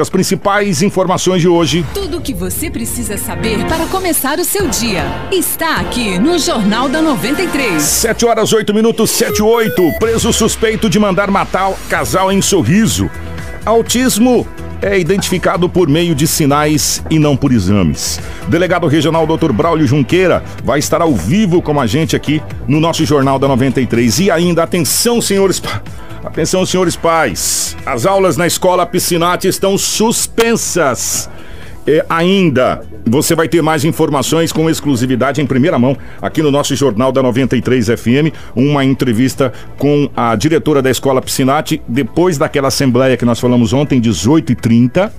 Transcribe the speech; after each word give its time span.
As 0.00 0.10
principais 0.10 0.82
informações 0.82 1.40
de 1.40 1.48
hoje. 1.48 1.84
Tudo 1.92 2.18
o 2.18 2.20
que 2.20 2.34
você 2.34 2.70
precisa 2.70 3.16
saber 3.16 3.64
para 3.66 3.86
começar 3.86 4.38
o 4.38 4.44
seu 4.44 4.68
dia 4.68 5.04
está 5.32 5.76
aqui 5.76 6.18
no 6.18 6.38
Jornal 6.38 6.88
da 6.88 7.02
93. 7.02 7.82
7 7.82 8.26
horas 8.26 8.52
8 8.52 8.72
minutos 8.72 9.10
7 9.10 9.42
8. 9.42 9.98
Preso 9.98 10.32
suspeito 10.32 10.88
de 10.88 10.98
mandar 10.98 11.30
matar 11.30 11.72
casal 11.88 12.30
em 12.30 12.40
sorriso. 12.40 13.10
Autismo 13.64 14.46
é 14.80 14.98
identificado 14.98 15.68
por 15.68 15.88
meio 15.88 16.14
de 16.14 16.26
sinais 16.26 17.02
e 17.10 17.18
não 17.18 17.36
por 17.36 17.52
exames. 17.52 18.20
Delegado 18.48 18.86
Regional 18.86 19.26
Dr. 19.26 19.52
Braulio 19.52 19.86
Junqueira 19.86 20.42
vai 20.64 20.78
estar 20.78 21.02
ao 21.02 21.14
vivo 21.14 21.60
com 21.60 21.80
a 21.80 21.86
gente 21.86 22.14
aqui 22.14 22.42
no 22.66 22.80
nosso 22.80 23.04
Jornal 23.04 23.38
da 23.38 23.48
93. 23.48 24.20
E 24.20 24.30
ainda, 24.30 24.62
atenção, 24.62 25.20
senhores. 25.20 25.60
Atenção, 26.24 26.66
senhores 26.66 26.96
pais. 26.96 27.76
As 27.86 28.04
aulas 28.04 28.36
na 28.36 28.46
escola 28.46 28.84
Piscinati 28.84 29.46
estão 29.46 29.78
suspensas. 29.78 31.30
E 31.86 32.04
ainda, 32.08 32.82
você 33.06 33.34
vai 33.34 33.48
ter 33.48 33.62
mais 33.62 33.84
informações 33.84 34.52
com 34.52 34.68
exclusividade 34.68 35.40
em 35.40 35.46
primeira 35.46 35.78
mão 35.78 35.96
aqui 36.20 36.42
no 36.42 36.50
nosso 36.50 36.74
Jornal 36.76 37.12
da 37.12 37.22
93 37.22 37.86
FM. 37.86 38.34
Uma 38.54 38.84
entrevista 38.84 39.52
com 39.78 40.10
a 40.14 40.34
diretora 40.34 40.82
da 40.82 40.90
escola 40.90 41.22
Piscinati 41.22 41.80
depois 41.88 42.36
daquela 42.36 42.68
assembleia 42.68 43.16
que 43.16 43.24
nós 43.24 43.40
falamos 43.40 43.72
ontem, 43.72 44.00
18h30. 44.00 45.10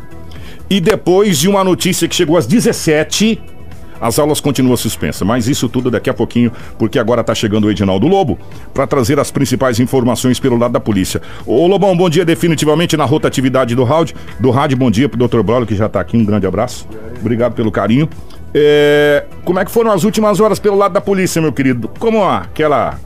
E 0.69 0.79
depois 0.79 1.39
de 1.39 1.47
uma 1.47 1.63
notícia 1.63 2.07
que 2.07 2.15
chegou 2.15 2.37
às 2.37 2.45
17 2.45 3.41
as 4.01 4.17
aulas 4.19 4.39
continuam 4.39 4.77
suspensas, 4.77 5.27
mas 5.27 5.47
isso 5.47 5.67
tudo 5.67 5.91
daqui 5.91 6.09
a 6.09 6.13
pouquinho, 6.13 6.51
porque 6.77 6.97
agora 6.99 7.21
está 7.21 7.35
chegando 7.35 7.65
o 7.65 7.71
Edinaldo 7.71 8.07
Lobo 8.07 8.37
para 8.73 8.87
trazer 8.87 9.19
as 9.19 9.31
principais 9.31 9.79
informações 9.79 10.39
pelo 10.39 10.57
lado 10.57 10.71
da 10.71 10.79
polícia. 10.79 11.21
Ô 11.45 11.67
Lobão, 11.67 11.95
bom 11.95 12.09
dia 12.09 12.23
definitivamente 12.23 12.95
na 12.95 13.05
rotatividade 13.05 13.75
do 13.75 13.83
rádio. 13.83 14.15
Do 14.39 14.51
rádio, 14.51 14.77
bom 14.77 14.89
dia 14.89 15.09
pro 15.09 15.27
Dr. 15.27 15.41
Braulio, 15.41 15.67
que 15.67 15.75
já 15.75 15.87
está 15.87 15.99
aqui. 15.99 16.17
Um 16.17 16.25
grande 16.25 16.47
abraço. 16.47 16.87
Obrigado 17.19 17.53
pelo 17.53 17.71
carinho. 17.71 18.09
É, 18.53 19.25
como 19.43 19.59
é 19.59 19.65
que 19.65 19.71
foram 19.71 19.91
as 19.91 20.03
últimas 20.03 20.39
horas 20.39 20.59
pelo 20.59 20.77
lado 20.77 20.93
da 20.93 21.01
polícia, 21.01 21.41
meu 21.41 21.51
querido? 21.51 21.89
Como 21.99 22.23
aquela 22.23 22.99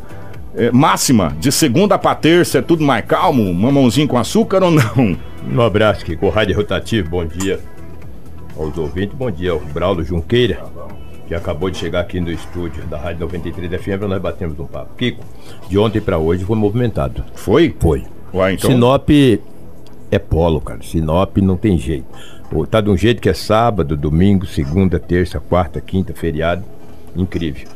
é, 0.55 0.71
máxima 0.71 1.35
de 1.39 1.51
segunda 1.51 1.97
para 1.97 2.15
terça 2.15 2.59
é 2.59 2.61
tudo 2.61 2.83
mais 2.83 3.03
calmo, 3.05 3.53
mamãozinho 3.53 4.07
com 4.07 4.17
açúcar 4.17 4.63
ou 4.63 4.71
não? 4.71 5.17
Um 5.45 5.61
abraço, 5.61 6.05
Kiko. 6.05 6.29
Rádio 6.29 6.55
Rotativo, 6.55 7.09
bom 7.09 7.25
dia 7.25 7.72
aos 8.57 8.77
ouvintes. 8.77 9.17
Bom 9.17 9.31
dia 9.31 9.51
ao 9.51 9.59
Braulio 9.59 10.03
Junqueira, 10.03 10.63
que 11.27 11.35
acabou 11.35 11.69
de 11.69 11.77
chegar 11.77 12.01
aqui 12.01 12.19
no 12.19 12.31
estúdio 12.31 12.83
da 12.85 12.97
Rádio 12.97 13.21
93 13.21 13.81
FM 13.81 14.03
nós 14.07 14.21
batemos 14.21 14.59
um 14.59 14.65
papo. 14.65 14.95
Kiko, 14.97 15.23
de 15.69 15.77
ontem 15.77 16.01
para 16.01 16.17
hoje 16.17 16.43
foi 16.43 16.55
movimentado. 16.55 17.23
Foi? 17.35 17.75
Foi. 17.79 18.03
Uai, 18.33 18.53
então... 18.53 18.69
Sinop 18.69 19.09
é 20.11 20.19
polo, 20.19 20.61
cara. 20.61 20.81
Sinop 20.83 21.37
não 21.37 21.57
tem 21.57 21.77
jeito. 21.77 22.05
Tá 22.69 22.81
de 22.81 22.89
um 22.89 22.97
jeito 22.97 23.21
que 23.21 23.29
é 23.29 23.33
sábado, 23.33 23.97
domingo, 23.97 24.45
segunda, 24.45 24.99
terça, 24.99 25.39
quarta, 25.39 25.81
quinta, 25.81 26.13
feriado. 26.13 26.63
Incrível. 27.15 27.67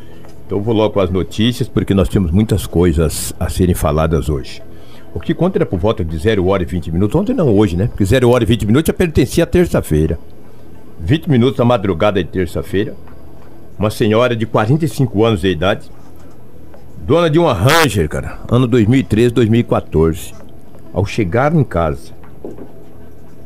Então 0.46 0.62
vou 0.62 0.74
logo 0.74 0.94
com 0.94 1.00
as 1.00 1.10
notícias, 1.10 1.68
porque 1.68 1.94
nós 1.94 2.08
temos 2.08 2.32
muitas 2.32 2.66
coisas 2.68 3.34
a 3.40 3.50
serem 3.50 3.76
faladas 3.76 4.30
hoje. 4.30 4.62
O 5.14 5.20
que 5.20 5.34
conta 5.34 5.58
era 5.58 5.66
por 5.66 5.80
volta 5.80 6.06
de 6.06 6.16
0 6.16 6.46
hora 6.48 6.62
e 6.62 6.66
20 6.66 6.92
minutos. 6.92 7.16
Ontem 7.16 7.34
não, 7.34 7.56
hoje, 7.58 7.76
né? 7.76 7.88
Porque 7.88 8.06
0 8.06 8.30
hora 8.30 8.44
e 8.44 8.48
20 8.48 8.66
minutos 8.68 8.88
já 8.88 8.94
pertencia 8.94 9.44
à 9.44 9.48
terça-feira. 9.48 10.20
20 11.00 11.30
minutos 11.30 11.58
da 11.58 11.66
madrugada 11.66 12.24
de 12.24 12.30
terça-feira, 12.30 12.96
uma 13.78 13.90
senhora 13.90 14.36
de 14.36 14.46
45 14.46 15.24
anos 15.24 15.42
de 15.42 15.50
idade, 15.50 15.90
dona 17.06 17.30
de 17.30 17.38
uma 17.38 17.54
Ranger, 17.54 18.10
cara, 18.10 18.40
ano 18.50 18.68
2013, 18.68 19.34
2014. 19.34 20.34
Ao 20.94 21.06
chegar 21.06 21.54
em 21.54 21.64
casa, 21.64 22.12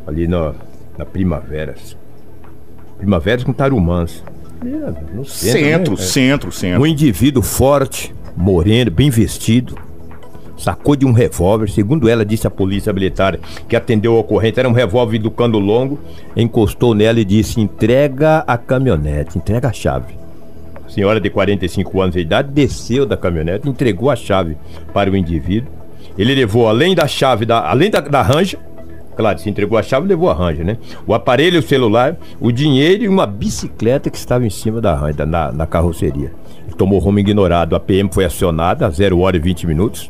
ali 0.08 0.28
na, 0.28 0.54
na 0.98 1.06
Primaveras, 1.06 1.98
Primaveras 2.98 3.44
com 3.44 3.52
Tarumãs, 3.52 4.24
no 5.14 5.26
centro, 5.26 5.60
centro, 5.60 5.92
né? 5.94 5.98
centro, 5.98 6.52
centro. 6.52 6.82
Um 6.82 6.86
indivíduo 6.86 7.42
forte, 7.42 8.14
moreno, 8.36 8.92
bem 8.92 9.10
vestido, 9.10 9.76
sacou 10.62 10.96
de 10.96 11.06
um 11.06 11.12
revólver, 11.12 11.70
segundo 11.70 12.08
ela 12.08 12.24
disse 12.24 12.46
a 12.46 12.52
polícia 12.52 12.94
militar 12.94 13.38
que 13.68 13.76
atendeu 13.76 14.16
a 14.16 14.20
ocorrência, 14.20 14.62
era 14.62 14.70
um 14.70 14.74
revólver 14.74 15.20
do 15.20 15.32
cano 15.32 15.60
longo, 15.60 16.00
encostou 16.36 16.94
nela 16.94 17.20
e 17.20 17.26
disse: 17.26 17.60
entrega 17.60 18.44
a 18.48 18.58
caminhonete, 18.58 19.38
entrega 19.38 19.70
a 19.70 19.74
chave. 19.74 20.16
A 20.86 20.90
senhora 20.90 21.20
de 21.20 21.30
45 21.30 22.02
anos 22.02 22.16
de 22.16 22.22
idade 22.22 22.52
desceu 22.52 23.06
da 23.06 23.18
caminhonete, 23.18 23.68
entregou 23.68 24.10
a 24.10 24.16
chave 24.16 24.58
para 24.94 25.10
o 25.10 25.16
indivíduo. 25.16 25.72
Ele 26.18 26.36
levou, 26.36 26.68
além 26.68 26.94
da 26.94 27.08
chave, 27.08 27.46
da, 27.46 27.70
além 27.70 27.90
da, 27.90 28.02
da 28.02 28.22
ranja, 28.22 28.60
claro, 29.16 29.40
se 29.40 29.50
entregou 29.50 29.78
a 29.78 29.84
chave, 29.84 30.08
levou 30.08 30.30
a 30.30 30.34
ranja, 30.34 30.64
né? 30.64 30.78
O 31.08 31.14
aparelho 31.14 31.60
o 31.60 31.64
celular, 31.64 32.18
o 32.40 32.52
dinheiro 32.52 33.04
e 33.04 33.08
uma 33.08 33.26
bicicleta 33.26 34.10
que 34.10 34.18
estava 34.18 34.46
em 34.46 34.50
cima 34.50 34.82
da 34.82 34.94
ranja, 34.94 35.26
na, 35.26 35.52
na 35.52 35.66
carroceria. 35.66 36.34
Tomou 36.78 37.00
rumo 37.00 37.20
ignorado. 37.20 37.76
A 37.76 37.80
PM 37.80 38.10
foi 38.12 38.26
acionada 38.26 38.88
a 38.88 38.90
0 38.90 39.20
hora 39.20 39.38
e 39.38 39.40
20 39.40 39.68
minutos. 39.68 40.10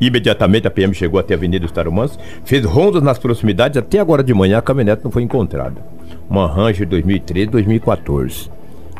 Imediatamente 0.00 0.66
a 0.66 0.70
PM 0.70 0.94
chegou 0.94 1.20
até 1.20 1.34
a 1.34 1.36
Avenida 1.36 1.62
dos 1.62 1.72
Tarumãs, 1.72 2.18
fez 2.44 2.64
rondas 2.64 3.02
nas 3.02 3.18
proximidades, 3.18 3.76
até 3.76 3.98
agora 3.98 4.22
de 4.22 4.32
manhã 4.32 4.58
a 4.58 4.62
caminhonete 4.62 5.04
não 5.04 5.10
foi 5.10 5.22
encontrada. 5.22 5.76
Uma 6.28 6.46
Ranger 6.46 6.86
2013, 6.88 7.46
2014. 7.48 8.50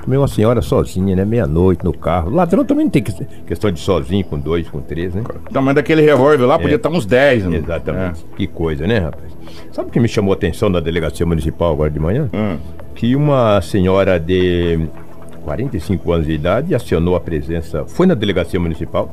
Também 0.02 0.18
uma 0.18 0.28
senhora 0.28 0.62
sozinha, 0.62 1.14
né? 1.14 1.24
Meia-noite 1.24 1.84
no 1.84 1.92
carro. 1.92 2.30
Ladrão 2.30 2.64
também 2.64 2.84
não 2.84 2.90
tem 2.90 3.02
questão 3.02 3.70
de 3.70 3.78
sozinho 3.78 4.24
com 4.24 4.38
dois, 4.38 4.68
com 4.68 4.80
três, 4.80 5.14
né? 5.14 5.22
O 5.48 5.52
tamanho 5.52 5.74
daquele 5.74 6.00
revólver 6.02 6.46
lá 6.46 6.58
podia 6.58 6.74
é, 6.74 6.76
estar 6.76 6.88
uns 6.88 7.04
10, 7.04 7.46
né? 7.46 7.58
Exatamente. 7.58 8.24
É. 8.32 8.36
Que 8.36 8.46
coisa, 8.46 8.86
né, 8.86 8.98
rapaz? 8.98 9.30
Sabe 9.72 9.88
o 9.88 9.92
que 9.92 10.00
me 10.00 10.08
chamou 10.08 10.32
a 10.32 10.36
atenção 10.36 10.68
na 10.68 10.80
delegacia 10.80 11.26
municipal 11.26 11.72
agora 11.72 11.90
de 11.90 12.00
manhã? 12.00 12.30
Hum. 12.32 12.56
Que 12.94 13.14
uma 13.14 13.60
senhora 13.60 14.18
de 14.18 14.88
45 15.44 16.12
anos 16.12 16.26
de 16.26 16.32
idade 16.32 16.74
acionou 16.74 17.14
a 17.14 17.20
presença, 17.20 17.84
foi 17.86 18.06
na 18.06 18.14
delegacia 18.14 18.58
municipal, 18.58 19.12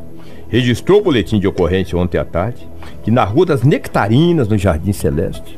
registrou 0.49 0.99
o 0.99 1.03
boletim 1.03 1.39
de 1.39 1.47
ocorrência 1.47 1.97
ontem 1.97 2.17
à 2.17 2.25
tarde 2.25 2.67
que 3.03 3.11
na 3.11 3.23
Rua 3.23 3.45
das 3.45 3.63
Nectarinas, 3.63 4.47
no 4.47 4.57
Jardim 4.57 4.93
Celeste, 4.93 5.57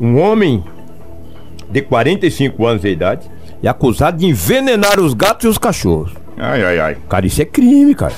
um 0.00 0.18
homem 0.18 0.64
de 1.70 1.82
45 1.82 2.66
anos 2.66 2.82
de 2.82 2.88
idade 2.88 3.30
é 3.62 3.68
acusado 3.68 4.18
de 4.18 4.26
envenenar 4.26 4.98
os 4.98 5.14
gatos 5.14 5.44
e 5.44 5.48
os 5.48 5.58
cachorros. 5.58 6.12
Ai, 6.36 6.64
ai, 6.64 6.80
ai. 6.80 6.96
Cara, 7.08 7.26
isso 7.26 7.42
é 7.42 7.44
crime, 7.44 7.94
cara. 7.94 8.14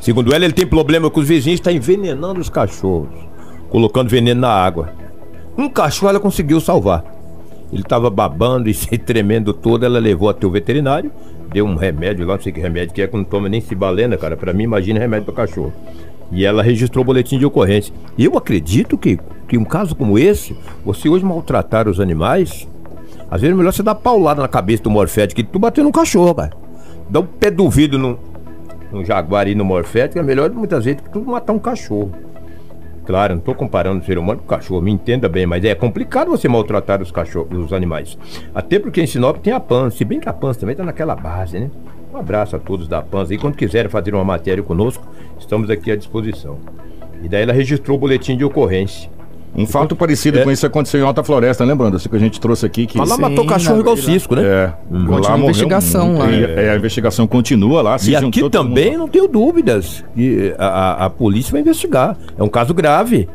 Segundo 0.00 0.34
ela, 0.34 0.44
ele 0.44 0.54
tem 0.54 0.66
problema 0.66 1.10
com 1.10 1.20
os 1.20 1.28
vizinhos, 1.28 1.60
está 1.60 1.70
envenenando 1.70 2.40
os 2.40 2.48
cachorros, 2.48 3.14
colocando 3.70 4.08
veneno 4.08 4.40
na 4.40 4.50
água. 4.50 4.92
Um 5.56 5.68
cachorro 5.68 6.10
ela 6.10 6.20
conseguiu 6.20 6.60
salvar. 6.60 7.04
Ele 7.72 7.82
estava 7.82 8.08
babando 8.08 8.68
e 8.68 8.74
se 8.74 8.96
tremendo 8.98 9.52
todo, 9.52 9.84
ela 9.84 9.98
levou 9.98 10.28
até 10.28 10.46
o 10.46 10.50
veterinário 10.50 11.12
deu 11.54 11.64
um 11.64 11.76
remédio 11.76 12.26
lá, 12.26 12.34
não 12.34 12.42
sei 12.42 12.52
que 12.52 12.60
remédio 12.60 12.92
que 12.92 13.00
é, 13.00 13.06
que 13.06 13.16
não 13.16 13.22
toma 13.22 13.48
nem 13.48 13.60
cibalena, 13.60 14.16
cara. 14.16 14.36
Para 14.36 14.52
mim, 14.52 14.64
imagina 14.64 14.98
remédio 14.98 15.26
para 15.26 15.46
cachorro. 15.46 15.72
E 16.32 16.44
ela 16.44 16.64
registrou 16.64 17.02
o 17.02 17.06
boletim 17.06 17.38
de 17.38 17.46
ocorrência. 17.46 17.94
Eu 18.18 18.36
acredito 18.36 18.98
que, 18.98 19.20
que 19.46 19.56
um 19.56 19.64
caso 19.64 19.94
como 19.94 20.18
esse, 20.18 20.56
você 20.84 21.08
hoje 21.08 21.24
maltratar 21.24 21.88
os 21.88 22.00
animais, 22.00 22.66
às 23.30 23.40
vezes 23.40 23.54
é 23.54 23.56
melhor 23.56 23.72
você 23.72 23.84
dar 23.84 23.94
paulada 23.94 24.42
na 24.42 24.48
cabeça 24.48 24.82
do 24.82 24.90
morfete 24.90 25.32
que 25.32 25.44
tu 25.44 25.60
bater 25.60 25.84
no 25.84 25.92
cachorro, 25.92 26.34
cara. 26.34 26.50
Dá 27.08 27.20
um 27.20 27.26
pé 27.26 27.52
do 27.52 27.70
vidro 27.70 28.00
num, 28.00 28.16
num 28.90 29.04
jaguar 29.04 29.46
e 29.46 29.54
no 29.54 29.64
morfete, 29.64 30.18
é 30.18 30.22
melhor 30.24 30.50
muitas 30.50 30.84
vezes 30.84 31.02
que 31.02 31.10
tu 31.10 31.20
matar 31.20 31.52
um 31.52 31.58
cachorro. 31.60 32.10
Claro, 33.04 33.34
não 33.34 33.40
estou 33.40 33.54
comparando 33.54 34.00
o 34.00 34.04
ser 34.04 34.16
humano 34.16 34.40
com 34.40 34.46
o 34.46 34.48
cachorro, 34.48 34.80
me 34.80 34.90
entenda 34.90 35.28
bem, 35.28 35.46
mas 35.46 35.64
é 35.64 35.74
complicado 35.74 36.30
você 36.30 36.48
maltratar 36.48 37.02
os 37.02 37.10
cachorros, 37.10 37.66
os 37.66 37.72
animais. 37.72 38.16
Até 38.54 38.78
porque 38.78 39.02
em 39.02 39.06
Sinop 39.06 39.36
tem 39.38 39.52
a 39.52 39.60
PAN, 39.60 39.90
se 39.90 40.04
bem 40.04 40.18
que 40.18 40.28
a 40.28 40.32
PAN 40.32 40.52
também 40.54 40.72
está 40.72 40.84
naquela 40.84 41.14
base, 41.14 41.58
né? 41.58 41.70
Um 42.12 42.16
abraço 42.16 42.56
a 42.56 42.58
todos 42.58 42.88
da 42.88 43.02
PAN 43.02 43.26
e 43.28 43.36
quando 43.36 43.56
quiserem 43.56 43.90
fazer 43.90 44.14
uma 44.14 44.24
matéria 44.24 44.62
conosco, 44.62 45.06
estamos 45.38 45.68
aqui 45.68 45.90
à 45.90 45.96
disposição. 45.96 46.58
E 47.22 47.28
daí 47.28 47.42
ela 47.42 47.52
registrou 47.52 47.96
o 47.96 48.00
boletim 48.00 48.36
de 48.36 48.44
ocorrência. 48.44 49.10
Um 49.56 49.66
fato 49.66 49.94
parecido 49.94 50.40
é. 50.40 50.42
com 50.42 50.50
isso 50.50 50.66
aconteceu 50.66 51.00
em 51.00 51.04
Alta 51.04 51.22
Floresta, 51.22 51.64
lembrando, 51.64 51.96
assim 51.96 52.08
que 52.08 52.16
a 52.16 52.18
gente 52.18 52.40
trouxe 52.40 52.66
aqui 52.66 52.86
que. 52.86 52.98
Mas 52.98 53.08
lá 53.08 53.16
matou 53.16 53.46
cachorro 53.46 53.80
igual 53.80 53.96
cisco, 53.96 54.34
né? 54.34 54.42
É. 54.44 54.72
Hum. 54.90 55.06
Lá 55.08 55.34
a 55.34 55.38
investigação 55.38 56.18
lá. 56.18 56.30
É, 56.30 56.70
a 56.70 56.76
investigação 56.76 57.26
continua 57.26 57.80
lá. 57.80 57.96
e 58.04 58.16
aqui 58.16 58.48
também 58.50 58.96
não 58.96 59.08
tenho 59.08 59.28
dúvidas. 59.28 60.04
E 60.16 60.52
a, 60.58 60.66
a, 60.66 61.04
a 61.06 61.10
polícia 61.10 61.52
vai 61.52 61.60
investigar. 61.60 62.16
É 62.36 62.42
um 62.42 62.48
caso 62.48 62.74
grave. 62.74 63.28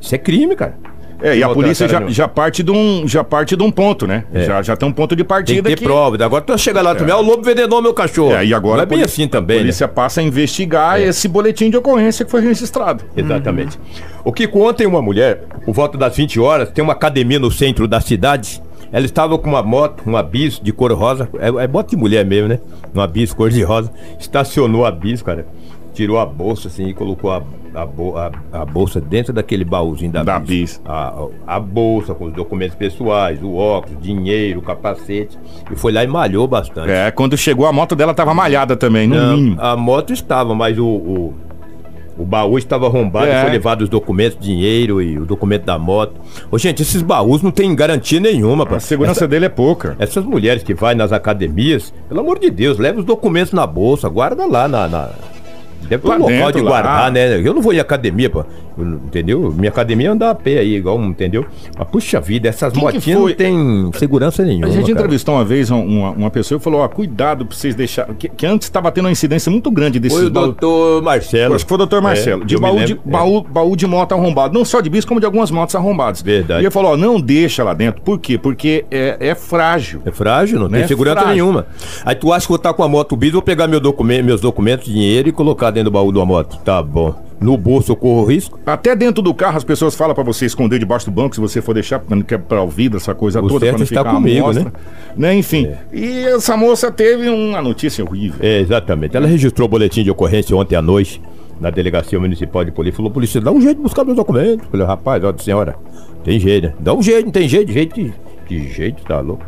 Isso 0.00 0.14
é 0.14 0.18
crime, 0.18 0.54
cara. 0.54 0.76
É, 1.22 1.36
e 1.36 1.42
a 1.42 1.48
polícia 1.48 1.88
já, 1.88 2.06
já, 2.08 2.28
parte 2.28 2.62
de 2.62 2.70
um, 2.70 3.06
já 3.06 3.22
parte 3.22 3.56
de 3.56 3.62
um 3.62 3.70
ponto, 3.70 4.06
né? 4.06 4.24
É. 4.32 4.44
Já, 4.44 4.62
já 4.62 4.76
tem 4.76 4.88
um 4.88 4.92
ponto 4.92 5.14
de 5.14 5.24
partida 5.24 5.62
tem 5.62 5.74
que 5.74 5.80
ter 5.80 5.84
prova. 5.84 6.22
Agora 6.24 6.42
tu 6.42 6.56
chega 6.58 6.82
lá 6.82 6.90
é. 6.90 6.94
também, 6.94 7.14
o 7.14 7.22
lobo 7.22 7.42
venenou 7.42 7.80
meu 7.80 7.94
cachorro. 7.94 8.34
É, 8.34 8.44
e 8.44 8.52
agora 8.52 8.78
Não 8.78 8.82
é 8.82 8.86
bem 8.86 9.02
assim 9.02 9.26
também. 9.26 9.58
A 9.58 9.60
polícia 9.60 9.86
né? 9.86 9.92
passa 9.94 10.20
a 10.20 10.24
investigar 10.24 11.00
é. 11.00 11.04
esse 11.04 11.28
boletim 11.28 11.70
de 11.70 11.76
ocorrência 11.76 12.24
que 12.24 12.30
foi 12.30 12.40
registrado. 12.40 13.04
Exatamente. 13.16 13.76
Uhum. 13.76 14.04
O 14.24 14.32
que 14.32 14.48
ontem 14.54 14.86
uma 14.86 15.02
mulher, 15.02 15.44
por 15.64 15.74
volta 15.74 15.96
das 15.96 16.16
20 16.16 16.40
horas, 16.40 16.70
tem 16.70 16.82
uma 16.82 16.92
academia 16.92 17.38
no 17.38 17.50
centro 17.50 17.86
da 17.86 18.00
cidade. 18.00 18.62
Ela 18.92 19.04
estava 19.04 19.36
com 19.38 19.48
uma 19.48 19.62
moto, 19.62 20.02
uma 20.06 20.22
bis 20.22 20.60
de 20.60 20.72
cor 20.72 20.92
rosa. 20.92 21.28
É, 21.38 21.48
é 21.64 21.68
moto 21.68 21.90
de 21.90 21.96
mulher 21.96 22.24
mesmo, 22.24 22.48
né? 22.48 22.60
Uma 22.92 23.06
bis 23.06 23.32
cor 23.32 23.50
de 23.50 23.62
rosa. 23.62 23.90
Estacionou 24.18 24.84
a 24.86 24.90
bis, 24.90 25.20
cara. 25.22 25.46
Tirou 25.92 26.18
a 26.18 26.26
bolsa 26.26 26.68
assim 26.68 26.88
e 26.88 26.94
colocou 26.94 27.32
a 27.32 27.42
a, 27.74 27.84
bo- 27.86 28.16
a- 28.16 28.30
a 28.52 28.64
bolsa 28.64 29.00
dentro 29.00 29.32
daquele 29.32 29.64
baúzinho 29.64 30.12
da, 30.12 30.22
Da 30.22 30.38
bis. 30.38 30.48
bis. 30.78 30.82
A, 30.84 31.26
a 31.46 31.58
bolsa 31.60 32.14
com 32.14 32.26
os 32.26 32.32
documentos 32.32 32.76
pessoais, 32.76 33.42
o 33.42 33.54
óculos, 33.56 34.00
dinheiro, 34.02 34.60
o 34.60 34.62
capacete. 34.62 35.38
E 35.70 35.76
foi 35.76 35.92
lá 35.92 36.04
e 36.04 36.06
malhou 36.06 36.46
bastante. 36.46 36.90
É, 36.90 37.10
quando 37.10 37.36
chegou 37.36 37.66
a 37.66 37.72
moto 37.72 37.94
dela 37.96 38.14
tava 38.14 38.32
malhada 38.34 38.76
também, 38.76 39.06
no 39.06 39.16
Não, 39.16 39.36
mínimo. 39.36 39.56
a 39.60 39.76
moto 39.76 40.12
estava, 40.12 40.54
mas 40.54 40.78
o, 40.78 40.86
o, 40.86 41.34
o 42.16 42.24
baú 42.24 42.56
estava 42.56 42.86
arrombado, 42.86 43.26
É. 43.26 43.40
foi 43.42 43.50
levado 43.50 43.82
os 43.82 43.88
documentos, 43.88 44.38
dinheiro 44.38 45.02
e 45.02 45.18
o 45.18 45.26
documento 45.26 45.64
da 45.64 45.76
moto. 45.78 46.14
Ô, 46.50 46.56
gente, 46.58 46.80
esses 46.82 47.02
baús 47.02 47.42
não 47.42 47.50
tem 47.50 47.74
garantia 47.74 48.20
nenhuma, 48.20 48.64
pá. 48.64 48.76
A 48.76 48.80
segurança 48.80 49.26
dele 49.26 49.46
é 49.46 49.48
pouca. 49.48 49.96
Essas 49.98 50.24
mulheres 50.24 50.62
que 50.62 50.74
vai 50.74 50.94
nas 50.94 51.12
academias, 51.12 51.92
pelo 52.08 52.20
amor 52.20 52.38
de 52.38 52.50
Deus, 52.50 52.78
leva 52.78 53.00
os 53.00 53.04
documentos 53.04 53.52
na 53.52 53.66
bolsa, 53.66 54.08
guarda 54.08 54.46
lá 54.46 54.68
na. 54.68 54.86
na- 54.88 55.10
Deve 55.88 56.02
ter 56.02 56.08
Lá 56.08 56.14
um 56.16 56.18
local 56.18 56.30
dentro, 56.36 56.52
de 56.52 56.62
lá. 56.62 56.70
guardar, 56.70 57.12
né? 57.12 57.40
Eu 57.40 57.54
não 57.54 57.62
vou 57.62 57.72
em 57.72 57.78
academia, 57.78 58.28
pô. 58.30 58.44
Entendeu? 58.76 59.52
Minha 59.56 59.70
academia 59.70 60.08
é 60.08 60.10
andar 60.10 60.30
a 60.30 60.34
pé 60.34 60.58
aí, 60.58 60.74
igual, 60.74 61.00
entendeu? 61.02 61.46
Mas 61.78 61.88
puxa 61.88 62.20
vida, 62.20 62.48
essas 62.48 62.72
Quem 62.72 62.82
motinhas 62.82 63.20
não 63.20 63.32
tem 63.32 63.90
segurança 63.94 64.42
nenhuma. 64.44 64.66
A 64.66 64.70
gente 64.70 64.82
cara. 64.86 64.92
entrevistou 64.98 65.34
uma 65.36 65.44
vez 65.44 65.70
um- 65.70 65.84
uma, 65.84 66.10
uma 66.10 66.30
pessoa 66.30 66.58
e 66.58 66.62
falou: 66.62 66.80
ó, 66.80 66.88
cuidado 66.88 67.46
pra 67.46 67.56
vocês 67.56 67.74
deixarem. 67.74 68.14
Que, 68.14 68.28
que 68.28 68.44
antes 68.46 68.66
estava 68.66 68.90
tendo 68.90 69.04
uma 69.04 69.12
incidência 69.12 69.50
muito 69.50 69.70
grande 69.70 70.00
desses 70.00 70.18
Foi 70.18 70.26
o 70.26 70.30
baús. 70.30 70.46
doutor 70.48 71.02
Marcelo. 71.02 71.54
Acho 71.54 71.64
que 71.64 71.68
foi 71.68 71.76
o 71.76 71.78
doutor 71.78 72.02
Marcelo. 72.02 72.42
É, 72.42 72.46
de 72.46 72.56
baú 72.58 72.84
de, 72.84 72.92
é. 72.94 72.98
baú, 73.04 73.42
baú 73.42 73.76
de 73.76 73.86
moto 73.86 74.12
arrombado. 74.12 74.52
Não 74.54 74.64
só 74.64 74.80
de 74.80 74.90
bis, 74.90 75.04
como 75.04 75.20
de 75.20 75.26
algumas 75.26 75.50
motos 75.52 75.74
arrombadas. 75.76 76.20
Verdade. 76.20 76.62
E 76.62 76.64
ele 76.64 76.70
falou: 76.72 76.92
ó, 76.92 76.96
não 76.96 77.20
deixa 77.20 77.62
lá 77.62 77.74
dentro. 77.74 78.02
Por 78.02 78.18
quê? 78.18 78.36
Porque 78.36 78.84
é, 78.90 79.16
é 79.20 79.34
frágil. 79.36 80.02
É 80.04 80.10
frágil, 80.10 80.58
não 80.58 80.68
Né? 80.68 80.78
tem 80.80 80.88
segurança 80.88 81.20
Frágil. 81.20 81.32
nenhuma. 81.44 81.66
Aí 82.04 82.16
tu 82.16 82.32
acha 82.32 82.46
que 82.46 82.52
eu 82.52 82.54
vou 82.54 82.60
estar 82.60 82.74
com 82.74 82.82
a 82.82 82.88
moto 82.88 83.14
bis, 83.16 83.30
vou 83.32 83.42
pegar 83.42 83.68
meu 83.68 83.78
documento, 83.80 84.24
meus 84.24 84.40
documentos, 84.40 84.84
dinheiro 84.86 85.28
e 85.28 85.32
colocar 85.32 85.70
dentro 85.74 85.90
do 85.90 85.94
baú 85.94 86.10
da 86.10 86.24
moto. 86.24 86.58
Tá 86.64 86.82
bom. 86.82 87.14
No 87.40 87.58
bolso 87.58 87.92
eu 87.92 87.96
corro 87.96 88.24
risco. 88.24 88.58
Até 88.64 88.96
dentro 88.96 89.22
do 89.22 89.34
carro 89.34 89.56
as 89.58 89.64
pessoas 89.64 89.94
falam 89.94 90.14
pra 90.14 90.24
você 90.24 90.46
esconder 90.46 90.78
debaixo 90.78 91.04
do 91.06 91.12
banco 91.12 91.34
se 91.34 91.40
você 91.40 91.60
for 91.60 91.74
deixar, 91.74 91.98
porque 91.98 92.14
não 92.14 92.22
quer 92.22 92.38
pra 92.38 92.62
o 92.62 92.68
vidro, 92.68 92.96
essa 92.96 93.14
coisa 93.14 93.40
O 93.42 93.48
toda. 93.48 93.60
certo 93.60 93.76
pra 93.76 93.78
não 93.78 93.84
está 93.84 94.00
ficar 94.00 94.10
uma 94.10 94.20
comigo, 94.20 94.52
né? 94.52 94.72
né? 95.16 95.34
Enfim. 95.34 95.70
E 95.92 96.24
essa 96.24 96.56
moça 96.56 96.90
teve 96.90 97.28
uma 97.28 97.60
notícia 97.60 98.02
horrível. 98.04 98.38
É, 98.40 98.60
exatamente. 98.60 99.16
Ela 99.16 99.26
registrou 99.26 99.66
o 99.66 99.70
boletim 99.70 100.02
de 100.02 100.10
ocorrência 100.10 100.56
ontem 100.56 100.76
à 100.76 100.80
noite 100.80 101.20
na 101.60 101.70
delegacia 101.70 102.18
municipal 102.18 102.64
de 102.64 102.70
polícia. 102.70 102.96
Falou, 102.96 103.10
polícia, 103.10 103.40
dá 103.40 103.50
um 103.52 103.60
jeito 103.60 103.76
de 103.76 103.82
buscar 103.82 104.04
meus 104.04 104.16
documentos. 104.16 104.66
Falei, 104.70 104.86
rapaz, 104.86 105.22
ó, 105.22 105.34
senhora, 105.36 105.76
tem 106.22 106.40
jeito, 106.40 106.68
né? 106.68 106.74
Dá 106.80 106.94
um 106.94 107.02
jeito, 107.02 107.26
não 107.26 107.32
tem 107.32 107.48
jeito, 107.48 107.66
de 107.66 107.72
jeito 107.74 108.14
que 108.46 108.68
jeito, 108.68 109.02
tá 109.04 109.20
louco. 109.20 109.44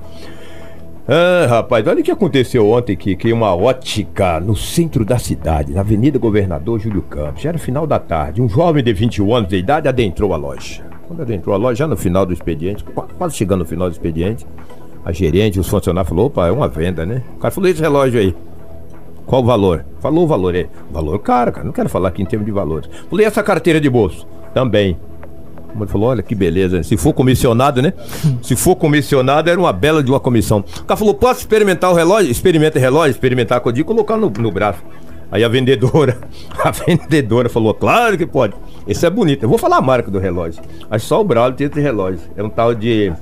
Ah, 1.09 1.47
rapaz, 1.49 1.87
olha 1.87 2.01
o 2.01 2.03
que 2.03 2.11
aconteceu 2.11 2.69
ontem 2.69 2.95
aqui, 2.95 3.15
que 3.15 3.33
uma 3.33 3.55
ótica 3.55 4.41
no 4.41 4.57
centro 4.57 5.05
da 5.05 5.19
cidade, 5.19 5.73
na 5.73 5.81
Avenida 5.81 6.19
Governador 6.19 6.81
Júlio 6.81 7.03
Campos. 7.03 7.43
Já 7.43 7.51
era 7.51 7.59
final 7.59 7.87
da 7.87 7.99
tarde. 7.99 8.43
Um 8.43 8.49
jovem 8.49 8.83
de 8.83 8.93
21 8.93 9.33
anos 9.35 9.49
de 9.49 9.57
idade 9.57 9.87
adentrou 9.87 10.33
a 10.35 10.37
loja. 10.37 10.83
Quando 11.07 11.23
adentrou 11.23 11.55
a 11.55 11.59
loja, 11.59 11.77
já 11.79 11.87
no 11.87 11.97
final 11.97 12.27
do 12.27 12.33
expediente, 12.33 12.83
qua- 12.83 13.07
quase 13.17 13.37
chegando 13.37 13.61
no 13.61 13.65
final 13.67 13.89
do 13.89 13.93
expediente, 13.93 14.45
a 15.05 15.13
gerente, 15.13 15.61
os 15.61 15.69
funcionários 15.69 16.09
falou, 16.09 16.27
opa, 16.27 16.49
é 16.49 16.51
uma 16.51 16.67
venda, 16.67 17.07
né? 17.07 17.23
O 17.37 17.39
cara 17.39 17.53
falou, 17.55 17.71
esse 17.71 17.81
relógio 17.81 18.19
aí. 18.19 18.35
Qual 19.25 19.43
o 19.43 19.45
valor? 19.45 19.85
Falou 20.01 20.25
o 20.25 20.27
valor 20.27 20.57
aí. 20.57 20.67
Valor 20.91 21.21
caro, 21.21 21.53
cara. 21.53 21.65
Não 21.65 21.73
quero 21.73 21.89
falar 21.89 22.09
aqui 22.09 22.23
em 22.23 22.27
termos 22.27 22.47
de 22.47 22.53
valores. 22.53 22.91
Falei, 23.09 23.27
essa 23.27 23.43
carteira 23.45 23.81
de 23.81 23.89
bolso? 23.89 24.27
Também. 24.53 24.97
Ele 25.75 25.87
falou, 25.87 26.09
olha 26.09 26.23
que 26.23 26.35
beleza. 26.35 26.83
Se 26.83 26.97
for 26.97 27.13
comissionado, 27.13 27.83
né? 27.83 27.93
Se 28.43 28.57
for 28.57 28.77
comissionado, 28.77 29.51
era 29.51 29.59
uma 29.59 29.73
bela 29.73 30.03
de 30.03 30.11
uma 30.11 30.21
comissão. 30.21 30.65
O 30.81 30.85
cara 30.85 30.97
falou, 30.97 31.15
posso 31.15 31.41
experimentar 31.41 31.91
o 31.91 31.95
relógio? 31.95 32.31
Experimenta 32.31 32.79
o 32.79 32.81
relógio, 32.81 33.11
experimentar 33.11 33.61
o 33.65 33.73
dia 33.73 33.83
e 33.83 33.85
colocar 33.85 34.17
no, 34.17 34.31
no 34.31 34.51
braço. 34.51 34.83
Aí 35.31 35.43
a 35.43 35.49
vendedora, 35.49 36.19
a 36.65 36.71
vendedora 36.71 37.49
falou, 37.49 37.75
claro 37.75 38.17
que 38.17 38.27
pode. 38.27 38.55
Esse 38.87 39.05
é 39.05 39.11
bonito. 39.11 39.43
Eu 39.43 39.49
vou 39.49 39.59
falar 39.59 39.79
a 39.79 39.83
marca 39.83 40.11
do 40.11 40.19
relógio. 40.19 40.63
Que 40.91 40.99
só 40.99 41.21
o 41.21 41.25
Braulio 41.25 41.57
tem 41.57 41.67
esse 41.67 41.81
relógio. 41.81 42.21
É 42.37 42.43
um 42.43 42.49
tal 42.49 42.75
de... 42.75 43.13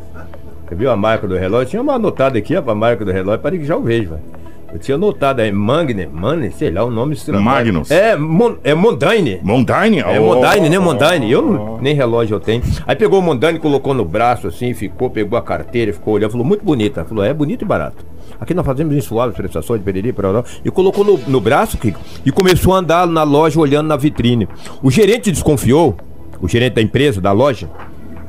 Você 0.69 0.75
viu 0.75 0.91
a 0.91 0.97
marca 0.97 1.27
do 1.27 1.37
relógio? 1.37 1.71
Tinha 1.71 1.83
uma 1.83 1.95
anotada 1.95 2.39
aqui, 2.39 2.55
ó, 2.57 2.71
a 2.71 2.75
marca 2.75 3.05
do 3.05 3.11
relógio. 3.11 3.41
Parei 3.41 3.59
que 3.59 3.65
já 3.65 3.77
o 3.77 3.83
vejo, 3.83 4.11
velho. 4.11 4.44
Eu 4.75 4.81
tinha 4.81 4.97
anotado 4.97 5.41
aí, 5.41 5.53
Magne, 5.53 6.09
Mane, 6.13 6.51
sei 6.51 6.69
lá 6.69 6.83
o 6.83 6.91
nome 6.91 7.15
estranho. 7.15 7.41
Magnus. 7.41 7.93
É, 7.93 8.17
Mon, 8.17 8.57
é 8.65 8.75
Mondaine. 8.75 9.39
Mondaine? 9.41 10.01
É 10.01 10.19
Oh. 10.19 10.35
Mondaine, 10.35 10.69
né? 10.69 10.81
Mondaine. 10.81 11.31
Eu 11.31 11.43
não, 11.43 11.79
nem 11.81 11.95
relógio 11.95 12.35
eu 12.35 12.41
tenho. 12.41 12.61
Aí 12.85 12.97
pegou 12.97 13.21
o 13.21 13.23
Mondaine, 13.23 13.61
colocou 13.61 13.95
no 13.95 14.05
braço 14.05 14.49
assim, 14.49 14.75
ficou, 14.75 15.09
pegou 15.09 15.39
a 15.39 15.43
carteira, 15.43 15.93
ficou 15.93 16.15
olhando, 16.15 16.33
falou, 16.33 16.45
muito 16.45 16.65
bonita. 16.65 17.05
Falou, 17.05 17.23
é 17.23 17.33
bonito 17.33 17.63
e 17.63 17.65
barato. 17.65 18.05
Aqui 18.41 18.53
nós 18.53 18.67
fazemos 18.67 18.97
em 18.97 19.01
suaves 19.01 19.37
prestações 19.37 19.79
de 19.79 19.85
periri, 19.85 20.13
para 20.13 20.43
E 20.65 20.71
colocou 20.73 21.05
no, 21.05 21.19
no 21.19 21.41
braço, 21.41 21.79
Kiko, 21.79 22.01
e 22.27 22.33
começou 22.33 22.75
a 22.75 22.79
andar 22.79 23.07
na 23.07 23.23
loja 23.23 23.61
olhando 23.61 23.87
na 23.87 23.97
vitrine. 23.97 24.49
O 24.83 24.91
gerente 24.91 25.31
desconfiou, 25.31 25.97
o 26.41 26.49
gerente 26.49 26.73
da 26.73 26.83
empresa, 26.83 27.21
da 27.21 27.31
loja, 27.31 27.71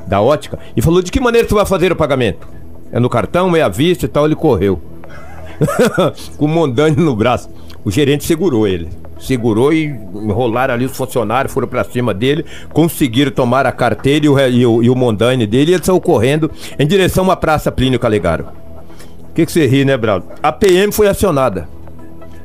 da 0.06 0.20
ótica, 0.20 0.60
e 0.76 0.80
falou, 0.80 1.02
de 1.02 1.10
que 1.10 1.18
maneira 1.18 1.48
tu 1.48 1.56
vai 1.56 1.66
fazer 1.66 1.90
o 1.90 1.96
pagamento? 1.96 2.46
É 2.92 3.00
no 3.00 3.10
cartão, 3.10 3.56
é 3.56 3.62
à 3.62 3.68
vista 3.68 4.04
e 4.04 4.08
tal, 4.08 4.26
ele 4.26 4.36
correu. 4.36 4.80
com 6.36 6.44
o 6.44 6.48
Mondani 6.48 6.96
no 6.96 7.14
braço. 7.14 7.48
O 7.84 7.90
gerente 7.90 8.24
segurou 8.24 8.66
ele. 8.66 8.88
Segurou 9.18 9.72
e 9.72 9.84
enrolaram 9.86 10.74
ali 10.74 10.84
os 10.84 10.96
funcionários, 10.96 11.52
foram 11.52 11.66
pra 11.66 11.84
cima 11.84 12.12
dele, 12.12 12.44
conseguiram 12.72 13.30
tomar 13.30 13.64
a 13.64 13.72
carteira 13.72 14.26
e 14.26 14.28
o, 14.28 14.38
e 14.38 14.66
o, 14.66 14.82
e 14.82 14.90
o 14.90 15.12
dele 15.46 15.70
e 15.70 15.74
ele 15.74 15.84
saiu 15.84 16.00
correndo 16.00 16.50
em 16.78 16.86
direção 16.86 17.30
à 17.30 17.36
Praça 17.36 17.72
Plínio 17.72 17.98
Calegaro. 17.98 18.46
O 19.30 19.32
que, 19.32 19.46
que 19.46 19.52
você 19.52 19.66
ri, 19.66 19.84
né, 19.84 19.96
Brau? 19.96 20.22
A 20.42 20.52
PM 20.52 20.92
foi 20.92 21.08
acionada. 21.08 21.68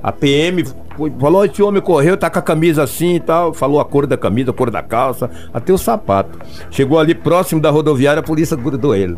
A 0.02 0.12
PM 0.12 0.64
foi- 0.96 1.12
falou: 1.20 1.46
esse 1.46 1.62
homem 1.62 1.82
correu, 1.82 2.18
tá 2.18 2.30
com 2.30 2.40
a 2.40 2.42
camisa 2.42 2.84
assim 2.84 3.16
e 3.16 3.20
tal. 3.20 3.54
Falou 3.54 3.80
a 3.80 3.86
cor 3.86 4.06
da 4.08 4.18
camisa, 4.18 4.52
a 4.52 4.54
cor 4.54 4.70
da 4.72 4.82
calça, 4.82 5.30
até 5.54 5.72
o 5.72 5.78
sapato. 5.78 6.40
Chegou 6.70 7.00
ali 7.00 7.14
próximo 7.16 7.62
da 7.62 7.70
rodoviária, 7.70 8.20
a 8.20 8.24
polícia 8.24 8.56
grudou 8.58 8.96
ele. 8.96 9.18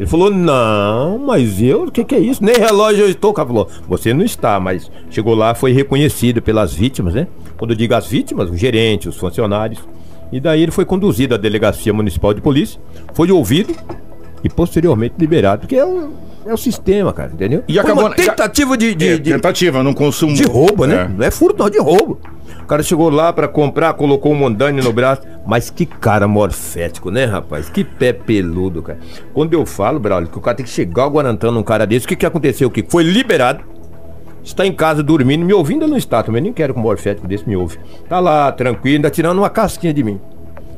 Ele 0.00 0.08
falou: 0.08 0.30
Não, 0.30 1.18
mas 1.18 1.60
eu, 1.60 1.84
o 1.84 1.90
que, 1.92 2.02
que 2.02 2.14
é 2.14 2.18
isso? 2.18 2.42
Nem 2.42 2.54
relógio 2.56 3.04
eu 3.04 3.10
estou. 3.10 3.32
O 3.32 3.34
cara 3.34 3.46
falou: 3.46 3.68
Você 3.86 4.14
não 4.14 4.24
está, 4.24 4.58
mas 4.58 4.90
chegou 5.10 5.34
lá, 5.34 5.54
foi 5.54 5.72
reconhecido 5.72 6.40
pelas 6.40 6.72
vítimas, 6.72 7.12
né? 7.12 7.26
Quando 7.58 7.72
eu 7.72 7.76
digo 7.76 7.94
as 7.94 8.06
vítimas, 8.06 8.48
o 8.50 8.56
gerente, 8.56 9.10
os 9.10 9.16
funcionários. 9.18 9.78
E 10.32 10.40
daí 10.40 10.62
ele 10.62 10.70
foi 10.72 10.86
conduzido 10.86 11.34
à 11.34 11.36
delegacia 11.36 11.92
municipal 11.92 12.32
de 12.32 12.40
polícia, 12.40 12.80
foi 13.12 13.30
ouvido 13.30 13.74
e 14.42 14.48
posteriormente 14.48 15.16
liberado, 15.18 15.60
porque 15.62 15.76
é 15.76 15.84
o, 15.84 16.08
é 16.46 16.54
o 16.54 16.56
sistema, 16.56 17.12
cara, 17.12 17.30
entendeu? 17.34 17.62
E 17.68 17.74
Foi 17.74 17.82
acabou- 17.82 18.04
uma 18.06 18.14
tentativa 18.14 18.76
de, 18.78 18.94
de, 18.94 19.08
É, 19.08 19.16
de- 19.18 19.32
Tentativa, 19.32 19.82
não 19.82 19.92
consumo. 19.92 20.32
de 20.32 20.44
roubo, 20.44 20.86
né? 20.86 20.94
É. 20.94 21.08
Não 21.18 21.26
é 21.26 21.30
furto, 21.30 21.62
não, 21.62 21.68
de 21.68 21.78
roubo. 21.78 22.18
O 22.62 22.66
cara 22.66 22.82
chegou 22.82 23.10
lá 23.10 23.32
pra 23.32 23.48
comprar, 23.48 23.94
colocou 23.94 24.32
um 24.32 24.34
Mondani 24.34 24.80
no 24.82 24.92
braço. 24.92 25.22
Mas 25.46 25.70
que 25.70 25.86
cara 25.86 26.28
morfético, 26.28 27.10
né, 27.10 27.24
rapaz? 27.24 27.68
Que 27.68 27.82
pé 27.84 28.12
peludo, 28.12 28.82
cara. 28.82 28.98
Quando 29.32 29.52
eu 29.54 29.64
falo, 29.66 29.98
Braulio, 29.98 30.28
que 30.28 30.38
o 30.38 30.40
cara 30.40 30.56
tem 30.56 30.64
que 30.64 30.70
chegar 30.72 31.04
aguarantando 31.04 31.58
um 31.58 31.62
cara 31.62 31.86
desse, 31.86 32.06
o 32.06 32.08
que, 32.08 32.16
que 32.16 32.26
aconteceu? 32.26 32.68
O 32.68 32.70
que 32.70 32.84
foi 32.88 33.02
liberado? 33.02 33.64
Está 34.42 34.66
em 34.66 34.72
casa 34.72 35.02
dormindo, 35.02 35.44
me 35.44 35.52
ouvindo, 35.52 35.86
não 35.86 35.96
está 35.96 36.22
também. 36.22 36.42
Nem 36.42 36.52
quero 36.52 36.72
que 36.72 36.80
um 36.80 36.82
morfético 36.82 37.26
desse 37.26 37.48
me 37.48 37.56
ouve. 37.56 37.78
Tá 38.08 38.18
lá, 38.18 38.50
tranquilo, 38.50 38.96
ainda 38.96 39.10
tirando 39.10 39.38
uma 39.38 39.50
casquinha 39.50 39.92
de 39.92 40.02
mim. 40.02 40.20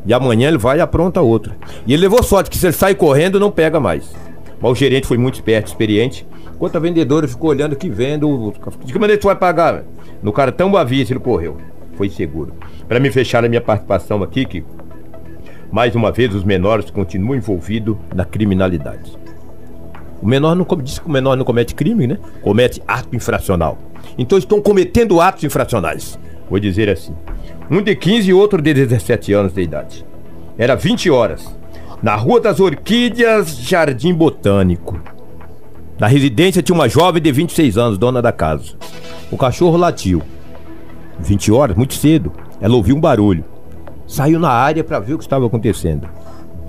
E 0.05 0.13
amanhã 0.13 0.49
ele 0.49 0.59
vai 0.59 0.79
e 0.79 0.81
apronta 0.81 1.21
outra. 1.21 1.57
E 1.87 1.93
ele 1.93 2.03
levou 2.03 2.23
sorte, 2.23 2.51
que 2.51 2.59
se 2.59 2.67
ele 2.67 2.73
sai 2.73 2.95
correndo, 2.95 3.39
não 3.39 3.51
pega 3.51 3.79
mais. 3.79 4.13
Mas 4.61 4.73
o 4.73 4.75
gerente 4.75 5.07
foi 5.07 5.17
muito 5.17 5.35
esperto, 5.35 5.69
experiente. 5.69 6.27
Enquanto 6.55 6.77
a 6.77 6.81
vendedora 6.81 7.27
ficou 7.27 7.51
olhando 7.51 7.77
que 7.77 7.89
vendo. 7.89 8.53
De 8.85 8.93
que 8.93 8.99
maneira 8.99 9.21
tu 9.21 9.27
vai 9.27 9.37
pagar? 9.37 9.73
velho? 9.73 9.85
No 10.23 10.33
cartão 10.33 10.77
à 10.77 10.85
vista 10.85 11.13
ele 11.13 11.21
correu. 11.21 11.57
Foi 11.97 12.09
seguro. 12.09 12.55
Para 12.89 13.01
me 13.01 13.11
fechar 13.11 13.45
a 13.45 13.49
minha 13.49 13.61
participação 13.61 14.23
aqui, 14.23 14.45
que 14.45 14.65
mais 15.71 15.95
uma 15.95 16.13
vez 16.13 16.35
os 16.35 16.45
menores 16.45 16.91
continuam 16.91 17.35
envolvidos 17.37 17.97
na 18.15 18.25
criminalidade. 18.25 19.19
O 20.21 20.27
menor 20.27 20.55
não 20.55 20.67
diz 20.83 20.99
que 20.99 21.07
o 21.07 21.11
menor 21.11 21.37
não 21.37 21.45
comete 21.45 21.75
crime, 21.75 22.07
né? 22.07 22.19
Comete 22.43 22.81
ato 22.87 23.17
infracional. 23.17 23.77
Então 24.17 24.39
estão 24.39 24.63
cometendo 24.63 25.21
atos 25.21 25.43
infracionais. 25.43 26.19
Vou 26.49 26.61
dizer 26.61 26.89
assim. 26.89 27.15
Um 27.71 27.83
de 27.83 27.97
15 27.97 28.31
e 28.31 28.35
outro 28.35 28.63
de 28.63 28.73
17 28.73 29.33
anos 29.33 29.53
de 29.53 29.63
idade. 29.63 30.05
Era 30.57 30.77
20 30.77 31.11
horas. 31.11 31.57
Na 32.03 32.15
Rua 32.15 32.41
das 32.41 32.61
Orquídeas, 32.61 33.57
Jardim 33.57 34.13
Botânico. 34.15 35.01
Na 36.03 36.09
residência 36.09 36.61
tinha 36.65 36.75
uma 36.75 36.89
jovem 36.89 37.23
de 37.23 37.31
26 37.31 37.79
anos, 37.79 37.97
dona 37.97 38.21
da 38.21 38.33
casa. 38.33 38.73
O 39.31 39.37
cachorro 39.37 39.77
latiu. 39.77 40.21
20 41.21 41.53
horas, 41.53 41.77
muito 41.77 41.95
cedo. 41.95 42.33
Ela 42.61 42.75
ouviu 42.75 42.97
um 42.97 43.01
barulho. 43.01 43.45
Saiu 44.05 44.41
na 44.41 44.51
área 44.51 44.83
para 44.83 44.99
ver 44.99 45.15
o 45.15 45.19
que 45.19 45.23
estava 45.23 45.47
acontecendo. 45.47 46.09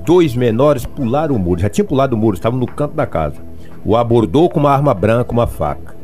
Dois 0.05 0.35
menores 0.35 0.85
pularam 0.85 1.35
o 1.35 1.39
muro, 1.39 1.59
já 1.59 1.67
tinham 1.67 1.87
pulado 1.87 2.15
o 2.15 2.19
muro, 2.19 2.35
estavam 2.35 2.59
no 2.59 2.67
canto 2.67 2.93
da 2.93 3.07
casa. 3.07 3.37
O 3.83 3.97
abordou 3.97 4.51
com 4.51 4.59
uma 4.59 4.69
arma 4.69 4.93
branca, 4.93 5.31
uma 5.31 5.47
faca. 5.47 5.95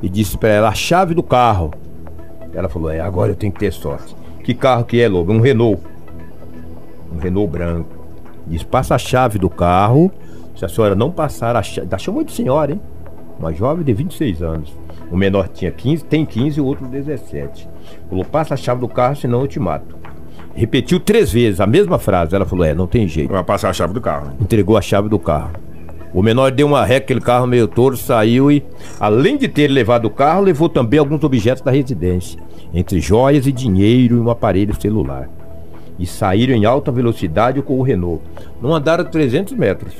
E 0.00 0.08
disse 0.08 0.38
para 0.38 0.48
ela 0.48 0.68
a 0.70 0.74
chave 0.74 1.12
do 1.12 1.22
carro. 1.22 1.74
Ela 2.54 2.70
falou: 2.70 2.88
É, 2.90 3.00
agora 3.00 3.32
eu 3.32 3.36
tenho 3.36 3.52
que 3.52 3.58
ter 3.58 3.70
sorte. 3.70 4.16
Que 4.42 4.54
carro 4.54 4.86
que 4.86 4.98
é, 4.98 5.06
Lobo? 5.06 5.30
Um 5.30 5.40
Renault. 5.42 5.82
Um 7.14 7.18
Renault 7.18 7.52
branco. 7.52 7.90
Diz: 8.46 8.62
Passa 8.62 8.94
a 8.94 8.98
chave 8.98 9.38
do 9.38 9.50
carro. 9.50 10.10
Se 10.58 10.64
a 10.64 10.68
senhora 10.68 10.96
não 10.96 11.08
passar 11.08 11.54
a 11.54 11.62
chave. 11.62 11.86
Da 11.86 11.96
chamou 11.96 12.24
de 12.24 12.32
senhora, 12.32 12.72
hein? 12.72 12.80
Uma 13.38 13.52
jovem 13.52 13.84
de 13.84 13.92
26 13.92 14.42
anos. 14.42 14.76
O 15.08 15.16
menor 15.16 15.46
tinha 15.46 15.70
15, 15.70 16.04
tem 16.04 16.26
15 16.26 16.58
e 16.58 16.60
o 16.60 16.66
outro 16.66 16.84
17. 16.88 17.68
Falou: 18.10 18.24
Passa 18.24 18.54
a 18.54 18.56
chave 18.56 18.80
do 18.80 18.88
carro, 18.88 19.14
senão 19.14 19.42
eu 19.42 19.46
te 19.46 19.60
mato. 19.60 19.96
Repetiu 20.56 20.98
três 20.98 21.32
vezes 21.32 21.60
a 21.60 21.66
mesma 21.66 21.96
frase. 21.96 22.34
Ela 22.34 22.44
falou: 22.44 22.64
É, 22.64 22.74
não 22.74 22.88
tem 22.88 23.06
jeito. 23.06 23.30
Vai 23.30 23.44
passar 23.44 23.70
a 23.70 23.72
chave 23.72 23.94
do 23.94 24.00
carro. 24.00 24.32
Entregou 24.40 24.76
a 24.76 24.82
chave 24.82 25.08
do 25.08 25.16
carro. 25.16 25.52
O 26.12 26.22
menor 26.22 26.50
deu 26.50 26.66
uma 26.66 26.84
ré, 26.84 26.96
aquele 26.96 27.20
carro 27.20 27.46
meio 27.46 27.68
torto, 27.68 27.98
saiu 27.98 28.50
e, 28.50 28.64
além 28.98 29.36
de 29.36 29.46
ter 29.46 29.68
levado 29.68 30.06
o 30.06 30.10
carro, 30.10 30.42
levou 30.42 30.68
também 30.68 30.98
alguns 30.98 31.22
objetos 31.22 31.62
da 31.62 31.70
residência, 31.70 32.40
entre 32.74 32.98
joias 32.98 33.46
e 33.46 33.52
dinheiro 33.52 34.16
e 34.16 34.18
um 34.18 34.30
aparelho 34.30 34.74
celular. 34.80 35.28
E 35.98 36.04
saíram 36.06 36.54
em 36.54 36.64
alta 36.64 36.90
velocidade 36.90 37.62
com 37.62 37.78
o 37.78 37.82
Renault. 37.82 38.24
Não 38.60 38.74
andaram 38.74 39.04
300 39.04 39.52
metros. 39.52 39.94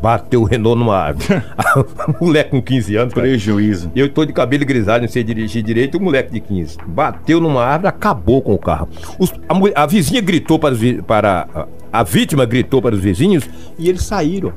Bateu 0.00 0.42
o 0.42 0.44
Renault 0.44 0.78
numa 0.78 0.96
árvore. 0.96 1.42
moleque 2.20 2.50
com 2.50 2.62
15 2.62 2.96
anos. 2.96 3.14
cara. 3.14 3.26
Prejuízo. 3.26 3.90
Eu 3.94 4.08
tô 4.08 4.24
de 4.24 4.32
cabelo 4.32 4.64
grisalho, 4.64 5.02
não 5.02 5.08
sei 5.08 5.24
dirigir 5.24 5.62
direito, 5.62 5.96
o 5.98 6.00
moleque 6.02 6.32
de 6.32 6.40
15. 6.40 6.78
Bateu 6.86 7.40
numa 7.40 7.64
árvore, 7.64 7.88
acabou 7.88 8.42
com 8.42 8.54
o 8.54 8.58
carro. 8.58 8.88
Os- 9.18 9.32
a, 9.48 9.54
mulher- 9.54 9.76
a 9.78 9.86
vizinha 9.86 10.20
gritou 10.20 10.58
para, 10.58 10.74
os 10.74 10.80
para 11.06 11.48
a, 11.54 12.00
a 12.00 12.02
vítima 12.02 12.44
gritou 12.44 12.80
para 12.82 12.94
os 12.94 13.00
vizinhos 13.00 13.48
e 13.78 13.88
eles 13.88 14.02
saíram. 14.02 14.52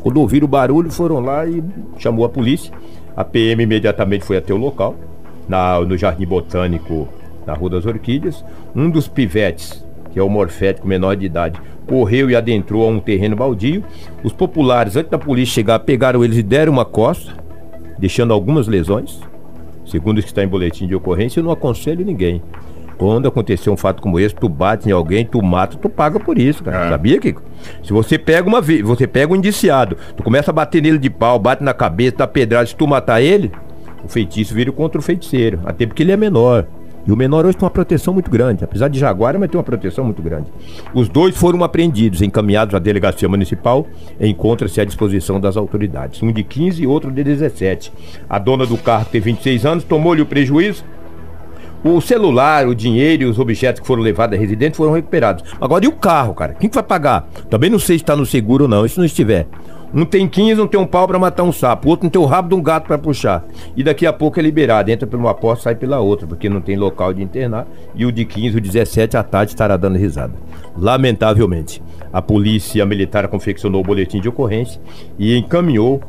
Quando 0.00 0.18
ouviram 0.18 0.44
o 0.46 0.48
barulho, 0.48 0.90
foram 0.90 1.20
lá 1.20 1.46
e 1.46 1.62
chamou 1.98 2.24
a 2.24 2.28
polícia. 2.28 2.72
A 3.16 3.24
PM 3.24 3.62
imediatamente 3.62 4.24
foi 4.24 4.36
até 4.36 4.52
o 4.52 4.56
local, 4.56 4.94
na- 5.48 5.80
no 5.80 5.96
Jardim 5.96 6.26
Botânico, 6.26 7.06
na 7.46 7.52
Rua 7.54 7.70
das 7.70 7.86
Orquídeas. 7.86 8.44
Um 8.74 8.90
dos 8.90 9.06
pivetes, 9.08 9.83
que 10.14 10.20
é 10.20 10.22
o 10.22 10.30
morfético 10.30 10.86
menor 10.86 11.16
de 11.16 11.26
idade, 11.26 11.60
correu 11.88 12.30
e 12.30 12.36
adentrou 12.36 12.86
a 12.86 12.88
um 12.88 13.00
terreno 13.00 13.34
baldio. 13.34 13.82
Os 14.22 14.32
populares, 14.32 14.94
antes 14.94 15.10
da 15.10 15.18
polícia 15.18 15.56
chegar, 15.56 15.80
pegaram 15.80 16.22
eles 16.22 16.38
e 16.38 16.42
deram 16.42 16.72
uma 16.72 16.84
costa, 16.84 17.32
deixando 17.98 18.32
algumas 18.32 18.68
lesões. 18.68 19.20
Segundo 19.84 20.18
o 20.18 20.22
que 20.22 20.28
está 20.28 20.44
em 20.44 20.46
boletim 20.46 20.86
de 20.86 20.94
ocorrência, 20.94 21.40
eu 21.40 21.44
não 21.44 21.50
aconselho 21.50 22.06
ninguém. 22.06 22.40
Quando 22.96 23.26
acontecer 23.26 23.70
um 23.70 23.76
fato 23.76 24.00
como 24.00 24.20
esse, 24.20 24.36
tu 24.36 24.48
bate 24.48 24.88
em 24.88 24.92
alguém, 24.92 25.26
tu 25.26 25.42
mata, 25.42 25.76
tu 25.76 25.88
paga 25.88 26.20
por 26.20 26.38
isso, 26.38 26.62
cara. 26.62 26.86
É. 26.86 26.90
Sabia, 26.90 27.18
Kiko? 27.18 27.42
Se 27.82 27.92
você 27.92 28.16
pega 28.16 28.48
uma 28.48 28.60
vez, 28.60 28.82
você 28.82 29.08
pega 29.08 29.32
um 29.32 29.36
indiciado, 29.36 29.96
tu 30.16 30.22
começa 30.22 30.52
a 30.52 30.54
bater 30.54 30.80
nele 30.80 30.98
de 30.98 31.10
pau, 31.10 31.40
bate 31.40 31.64
na 31.64 31.74
cabeça, 31.74 32.18
dá 32.18 32.26
pedrada, 32.28 32.66
se 32.66 32.76
tu 32.76 32.86
matar 32.86 33.20
ele, 33.20 33.50
o 34.04 34.08
feitiço 34.08 34.54
vira 34.54 34.70
contra 34.70 35.00
o 35.00 35.02
feiticeiro. 35.02 35.58
Até 35.64 35.84
porque 35.86 36.04
ele 36.04 36.12
é 36.12 36.16
menor. 36.16 36.68
E 37.06 37.12
o 37.12 37.16
menor 37.16 37.44
hoje 37.44 37.56
tem 37.56 37.64
uma 37.64 37.70
proteção 37.70 38.14
muito 38.14 38.30
grande. 38.30 38.64
Apesar 38.64 38.88
de 38.88 38.98
jaguar, 38.98 39.38
mas 39.38 39.50
tem 39.50 39.58
uma 39.58 39.64
proteção 39.64 40.04
muito 40.04 40.22
grande. 40.22 40.46
Os 40.94 41.08
dois 41.08 41.36
foram 41.36 41.62
apreendidos, 41.62 42.22
encaminhados 42.22 42.74
à 42.74 42.78
delegacia 42.78 43.28
municipal, 43.28 43.86
encontra-se 44.20 44.80
à 44.80 44.84
disposição 44.84 45.38
das 45.40 45.56
autoridades. 45.56 46.22
Um 46.22 46.32
de 46.32 46.42
15 46.42 46.82
e 46.82 46.86
outro 46.86 47.10
de 47.10 47.22
17. 47.22 47.92
A 48.28 48.38
dona 48.38 48.66
do 48.66 48.78
carro, 48.78 49.04
que 49.04 49.12
tem 49.12 49.20
26 49.20 49.66
anos, 49.66 49.84
tomou-lhe 49.84 50.22
o 50.22 50.26
prejuízo, 50.26 50.84
o 51.84 52.00
celular, 52.00 52.66
o 52.66 52.74
dinheiro 52.74 53.24
e 53.24 53.26
os 53.26 53.38
objetos 53.38 53.82
que 53.82 53.86
foram 53.86 54.02
levados 54.02 54.38
à 54.38 54.40
residente 54.40 54.74
foram 54.74 54.92
recuperados. 54.92 55.44
Agora, 55.60 55.84
e 55.84 55.88
o 55.88 55.92
carro, 55.92 56.32
cara? 56.32 56.54
Quem 56.54 56.70
que 56.70 56.74
vai 56.74 56.82
pagar? 56.82 57.28
Também 57.50 57.68
não 57.68 57.78
sei 57.78 57.98
se 57.98 58.04
está 58.04 58.16
no 58.16 58.24
seguro 58.24 58.64
ou 58.64 58.70
não, 58.70 58.88
se 58.88 58.96
não 58.96 59.04
estiver. 59.04 59.46
Um 59.94 60.04
tem 60.04 60.26
15, 60.26 60.60
um 60.60 60.66
tem 60.66 60.80
um 60.80 60.86
pau 60.86 61.06
para 61.06 61.20
matar 61.20 61.44
um 61.44 61.52
sapo, 61.52 61.86
o 61.86 61.90
outro 61.90 62.06
não 62.06 62.10
tem 62.10 62.20
o 62.20 62.24
rabo 62.24 62.48
de 62.48 62.54
um 62.56 62.60
gato 62.60 62.88
para 62.88 62.98
puxar. 62.98 63.44
E 63.76 63.84
daqui 63.84 64.04
a 64.04 64.12
pouco 64.12 64.40
é 64.40 64.42
liberado, 64.42 64.90
entra 64.90 65.06
por 65.06 65.16
uma 65.20 65.32
porta, 65.32 65.62
sai 65.62 65.76
pela 65.76 66.00
outra, 66.00 66.26
porque 66.26 66.48
não 66.48 66.60
tem 66.60 66.76
local 66.76 67.14
de 67.14 67.22
internar. 67.22 67.64
E 67.94 68.04
o 68.04 68.10
de 68.10 68.24
15, 68.24 68.56
o 68.56 68.60
17 68.60 69.16
à 69.16 69.22
tarde 69.22 69.52
estará 69.52 69.76
dando 69.76 69.96
risada. 69.96 70.34
Lamentavelmente, 70.76 71.80
a 72.12 72.20
polícia 72.20 72.84
militar 72.84 73.28
confeccionou 73.28 73.82
o 73.82 73.84
boletim 73.84 74.20
de 74.20 74.28
ocorrência 74.28 74.80
e 75.16 75.36
encaminhou 75.36 76.00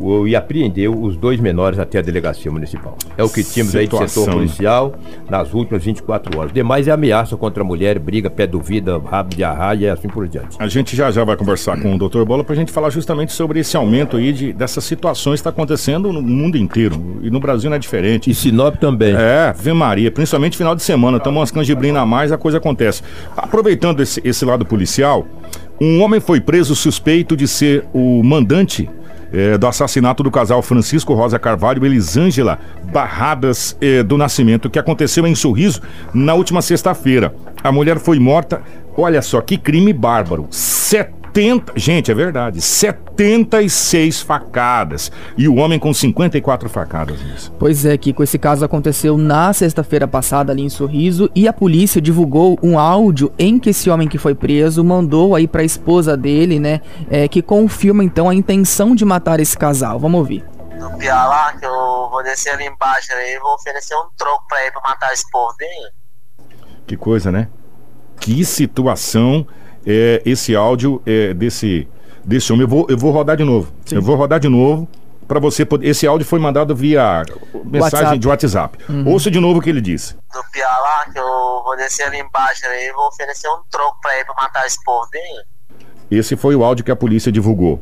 o- 0.00 0.26
e 0.26 0.34
apreendeu 0.36 0.92
os 1.00 1.16
dois 1.16 1.40
menores 1.40 1.78
até 1.78 1.98
a 1.98 2.02
delegacia 2.02 2.50
municipal. 2.50 2.96
É 3.16 3.24
o 3.24 3.28
que 3.28 3.42
tínhamos 3.42 3.74
aí 3.76 3.86
de 3.86 3.90
Situação. 3.92 4.24
setor 4.24 4.34
policial 4.36 4.94
nas 5.28 5.52
últimas 5.54 5.84
24 5.84 6.38
horas. 6.38 6.52
Demais 6.52 6.88
é 6.88 6.90
ameaça 6.90 7.36
contra 7.36 7.62
a 7.62 7.66
mulher, 7.66 7.98
briga, 7.98 8.28
pé 8.30 8.46
do 8.46 8.60
vida, 8.60 8.98
rabo 8.98 9.34
de 9.34 9.42
arraia 9.44 9.86
e 9.86 9.88
assim 9.88 10.08
por 10.08 10.26
diante. 10.28 10.56
A 10.58 10.66
gente 10.68 10.94
já 10.96 11.10
já 11.10 11.24
vai 11.24 11.36
conversar 11.36 11.80
com 11.80 11.94
o 11.94 11.98
Dr. 12.08 12.24
Bola 12.24 12.42
pra 12.44 12.54
gente 12.54 12.72
falar 12.72 12.90
justamente 12.90 13.32
sobre 13.32 13.60
esse 13.60 13.76
aumento 13.76 14.16
aí 14.16 14.32
de, 14.32 14.52
dessas 14.52 14.84
situações 14.84 15.34
que 15.40 15.48
está 15.48 15.50
acontecendo 15.50 16.12
no 16.12 16.22
mundo 16.22 16.56
inteiro. 16.56 17.18
E 17.22 17.30
no 17.30 17.40
Brasil 17.40 17.68
não 17.70 17.76
é 17.76 17.78
diferente. 17.78 18.30
E 18.30 18.34
Sinop 18.34 18.76
também. 18.76 19.14
É, 19.14 19.48
Ave 19.50 19.72
Maria, 19.72 20.10
principalmente 20.10 20.56
final 20.56 20.74
de 20.74 20.82
semana, 20.82 21.18
estamos 21.18 21.38
umas 21.40 21.50
canjibrinas 21.50 22.02
a 22.02 22.06
mais, 22.06 22.32
a 22.32 22.38
coisa 22.38 22.58
acontece. 22.58 23.02
Aproveitando 23.36 24.00
esse, 24.00 24.20
esse 24.24 24.44
lado 24.44 24.64
policial, 24.64 25.26
um 25.80 26.00
homem 26.02 26.20
foi 26.20 26.40
preso 26.40 26.74
suspeito 26.74 27.36
de 27.36 27.46
ser 27.46 27.84
o 27.92 28.22
mandante 28.22 28.88
eh, 29.32 29.58
do 29.58 29.66
assassinato 29.66 30.22
do 30.22 30.30
casal 30.30 30.62
Francisco 30.62 31.14
Rosa 31.14 31.38
Carvalho 31.38 31.84
e 31.84 31.88
Elisângela 31.88 32.58
Barradas 32.92 33.76
eh, 33.80 34.02
do 34.02 34.16
Nascimento, 34.16 34.70
que 34.70 34.78
aconteceu 34.78 35.26
em 35.26 35.34
Sorriso 35.34 35.82
na 36.14 36.34
última 36.34 36.62
sexta-feira. 36.62 37.34
A 37.62 37.72
mulher 37.72 37.98
foi 37.98 38.18
morta, 38.18 38.62
olha 38.96 39.22
só 39.22 39.40
que 39.40 39.58
crime 39.58 39.92
bárbaro, 39.92 40.46
70, 41.36 41.74
gente, 41.76 42.10
é 42.10 42.14
verdade, 42.14 42.62
76 42.62 44.22
facadas. 44.22 45.12
E 45.36 45.46
o 45.46 45.56
homem 45.56 45.78
com 45.78 45.92
54 45.92 46.66
facadas. 46.70 47.20
Isso. 47.20 47.52
Pois 47.58 47.84
é, 47.84 47.94
Kiko, 47.98 48.22
esse 48.22 48.38
caso 48.38 48.64
aconteceu 48.64 49.18
na 49.18 49.52
sexta-feira 49.52 50.08
passada 50.08 50.50
ali 50.50 50.62
em 50.62 50.70
Sorriso 50.70 51.30
e 51.34 51.46
a 51.46 51.52
polícia 51.52 52.00
divulgou 52.00 52.58
um 52.62 52.78
áudio 52.78 53.30
em 53.38 53.58
que 53.58 53.68
esse 53.68 53.90
homem 53.90 54.08
que 54.08 54.16
foi 54.16 54.34
preso 54.34 54.82
mandou 54.82 55.34
aí 55.34 55.46
pra 55.46 55.62
esposa 55.62 56.16
dele, 56.16 56.58
né, 56.58 56.80
é, 57.10 57.28
que 57.28 57.42
confirma 57.42 58.02
então 58.02 58.30
a 58.30 58.34
intenção 58.34 58.94
de 58.94 59.04
matar 59.04 59.38
esse 59.38 59.58
casal. 59.58 59.98
Vamos 59.98 60.18
ouvir. 60.18 60.42
do 60.78 60.90
Piá 60.96 61.26
lá, 61.26 61.52
que 61.52 61.66
eu 61.66 62.08
vou 62.10 62.22
descer 62.22 62.54
ali 62.54 62.64
embaixo 62.64 63.12
aí 63.12 63.34
e 63.34 63.40
vou 63.40 63.54
oferecer 63.54 63.94
um 63.94 64.08
troco 64.16 64.46
pra 64.48 64.62
ele 64.62 64.70
pra 64.70 64.80
matar 64.80 65.12
esse 65.12 65.30
povo 65.30 65.54
dele. 65.58 65.90
Que 66.86 66.96
coisa, 66.96 67.30
né? 67.30 67.48
Que 68.18 68.42
situação 68.42 69.46
é 69.86 70.22
esse 70.24 70.56
áudio 70.56 71.00
é, 71.06 71.32
desse, 71.32 71.86
desse 72.24 72.52
homem. 72.52 72.64
Eu 72.64 72.68
vou, 72.68 72.86
eu 72.88 72.98
vou 72.98 73.12
rodar 73.12 73.36
de 73.36 73.44
novo. 73.44 73.72
Eu 73.90 74.02
vou 74.02 74.16
rodar 74.16 74.40
de 74.40 74.48
novo 74.48 74.88
para 75.26 75.38
você 75.40 75.64
poder. 75.64 75.88
Esse 75.88 76.06
áudio 76.06 76.26
foi 76.26 76.38
mandado 76.38 76.74
via 76.74 77.22
mensagem 77.64 78.06
WhatsApp. 78.06 78.18
de 78.18 78.28
WhatsApp. 78.28 78.78
Ouça 79.06 79.30
de 79.30 79.40
novo 79.40 79.58
o 79.58 79.62
que 79.62 79.70
ele 79.70 79.80
disse. 79.80 80.14
Do 80.32 80.42
Piá 80.52 80.68
lá, 80.68 81.12
que 81.12 81.18
eu 81.18 81.62
vou 81.64 81.76
descer 81.76 82.04
ali 82.04 82.18
embaixo 82.18 82.66
aí 82.66 82.88
e 82.88 82.92
vou 82.92 83.08
oferecer 83.08 83.48
um 83.48 83.60
troco 83.70 84.00
pra 84.00 84.14
ele 84.16 84.24
pra 84.24 84.34
matar 84.34 84.66
esse 84.66 84.82
povo 84.84 85.08
dele. 85.10 85.44
Esse 86.10 86.36
foi 86.36 86.54
o 86.54 86.64
áudio 86.64 86.84
que 86.84 86.90
a 86.90 86.96
polícia 86.96 87.32
divulgou. 87.32 87.80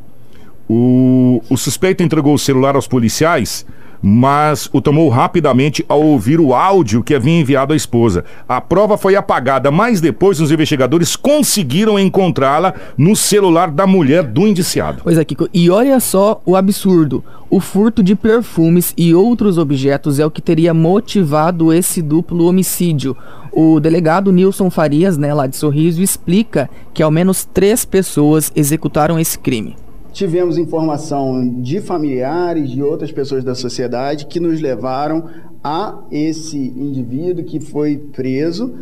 O, 0.68 1.42
o 1.50 1.56
suspeito 1.58 2.02
entregou 2.02 2.34
o 2.34 2.38
celular 2.38 2.74
aos 2.74 2.88
policiais, 2.88 3.66
mas 4.06 4.68
o 4.70 4.82
tomou 4.82 5.08
rapidamente 5.08 5.82
ao 5.88 6.02
ouvir 6.02 6.38
o 6.38 6.52
áudio 6.52 7.02
que 7.02 7.14
havia 7.14 7.40
enviado 7.40 7.72
à 7.72 7.76
esposa. 7.76 8.22
A 8.46 8.60
prova 8.60 8.98
foi 8.98 9.16
apagada, 9.16 9.70
mas 9.70 9.98
depois 9.98 10.42
os 10.42 10.50
investigadores 10.50 11.16
conseguiram 11.16 11.98
encontrá-la 11.98 12.74
no 12.98 13.16
celular 13.16 13.70
da 13.70 13.86
mulher 13.86 14.22
do 14.22 14.46
indiciado. 14.46 15.00
Pois 15.04 15.16
é, 15.16 15.24
Kiko, 15.24 15.48
e 15.54 15.70
olha 15.70 15.98
só 16.00 16.42
o 16.44 16.54
absurdo. 16.54 17.24
O 17.48 17.60
furto 17.60 18.02
de 18.02 18.14
perfumes 18.14 18.92
e 18.94 19.14
outros 19.14 19.56
objetos 19.56 20.18
é 20.18 20.26
o 20.26 20.30
que 20.30 20.42
teria 20.42 20.74
motivado 20.74 21.72
esse 21.72 22.02
duplo 22.02 22.44
homicídio. 22.44 23.16
O 23.50 23.80
delegado 23.80 24.30
Nilson 24.30 24.68
Farias, 24.68 25.16
né, 25.16 25.32
lá 25.32 25.46
de 25.46 25.56
Sorriso, 25.56 26.02
explica 26.02 26.68
que 26.92 27.02
ao 27.02 27.10
menos 27.10 27.44
três 27.44 27.86
pessoas 27.86 28.52
executaram 28.54 29.18
esse 29.18 29.38
crime. 29.38 29.76
Tivemos 30.14 30.56
informação 30.56 31.60
de 31.60 31.80
familiares, 31.80 32.70
de 32.70 32.80
outras 32.80 33.10
pessoas 33.10 33.42
da 33.42 33.52
sociedade 33.52 34.26
que 34.26 34.38
nos 34.38 34.60
levaram 34.60 35.24
a 35.62 36.04
esse 36.08 36.56
indivíduo 36.56 37.44
que 37.44 37.58
foi 37.58 37.96
preso, 37.96 38.72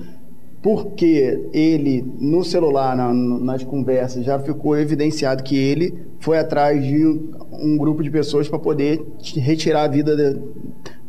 porque 0.63 1.49
ele, 1.51 2.05
no 2.21 2.45
celular, 2.45 2.95
na- 2.95 3.15
nas 3.15 3.65
conversas, 3.65 4.27
já 4.27 4.39
ficou 4.39 4.77
evidenciado 4.77 5.43
que 5.43 5.57
ele 5.57 5.95
foi 6.21 6.39
atrás 6.39 6.85
de 6.85 7.03
um 7.51 7.79
grupo 7.79 8.03
de 8.03 8.11
pessoas 8.11 8.47
para 8.47 8.59
poder 8.59 9.03
retirar 9.37 9.85
a 9.85 9.89
vida 9.89 10.15
de- 10.15 10.39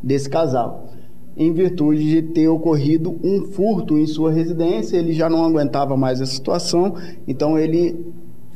desse 0.02 0.30
casal. 0.30 0.88
Em 1.36 1.52
virtude 1.52 2.02
de 2.02 2.22
ter 2.22 2.48
ocorrido 2.48 3.20
um 3.22 3.42
furto 3.52 3.98
em 3.98 4.08
sua 4.08 4.32
residência, 4.32 4.96
ele 4.96 5.12
já 5.12 5.30
não 5.30 5.44
aguentava 5.44 5.98
mais 5.98 6.22
a 6.22 6.26
situação, 6.26 6.94
então 7.28 7.60
ele 7.60 8.00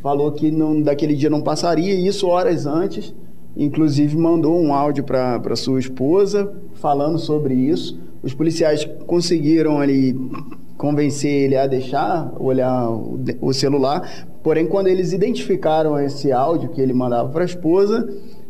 falou 0.08 0.32
que 0.32 0.50
não, 0.50 0.82
daquele 0.82 1.14
dia 1.14 1.30
não 1.30 1.42
passaria, 1.42 1.94
e 1.94 2.08
isso 2.08 2.28
horas 2.28 2.66
antes, 2.66 3.14
inclusive 3.58 4.16
mandou 4.16 4.58
um 4.58 4.74
áudio 4.74 5.04
para 5.04 5.54
sua 5.58 5.82
esposa 5.82 6.50
falando 6.76 7.20
sobre 7.20 7.54
isso. 7.54 8.00
Os 8.24 8.34
policiais 8.34 8.86
conseguiram 9.06 9.82
ali 9.82 10.18
convencer 10.78 11.30
ele 11.30 11.58
a 11.58 11.68
deixar 11.68 12.34
olhar 12.40 12.90
o, 12.90 13.20
o 13.42 13.54
celular, 13.54 14.30
porém 14.42 14.66
quando 14.66 14.88
eles 14.88 15.12
identificaram 15.12 16.00
esse 16.00 16.32
áudio 16.32 16.70
que 16.70 16.80
ele 16.80 16.94
mandava 16.94 17.28
para 17.28 17.42
a 17.42 17.46
esposa, 17.46 18.08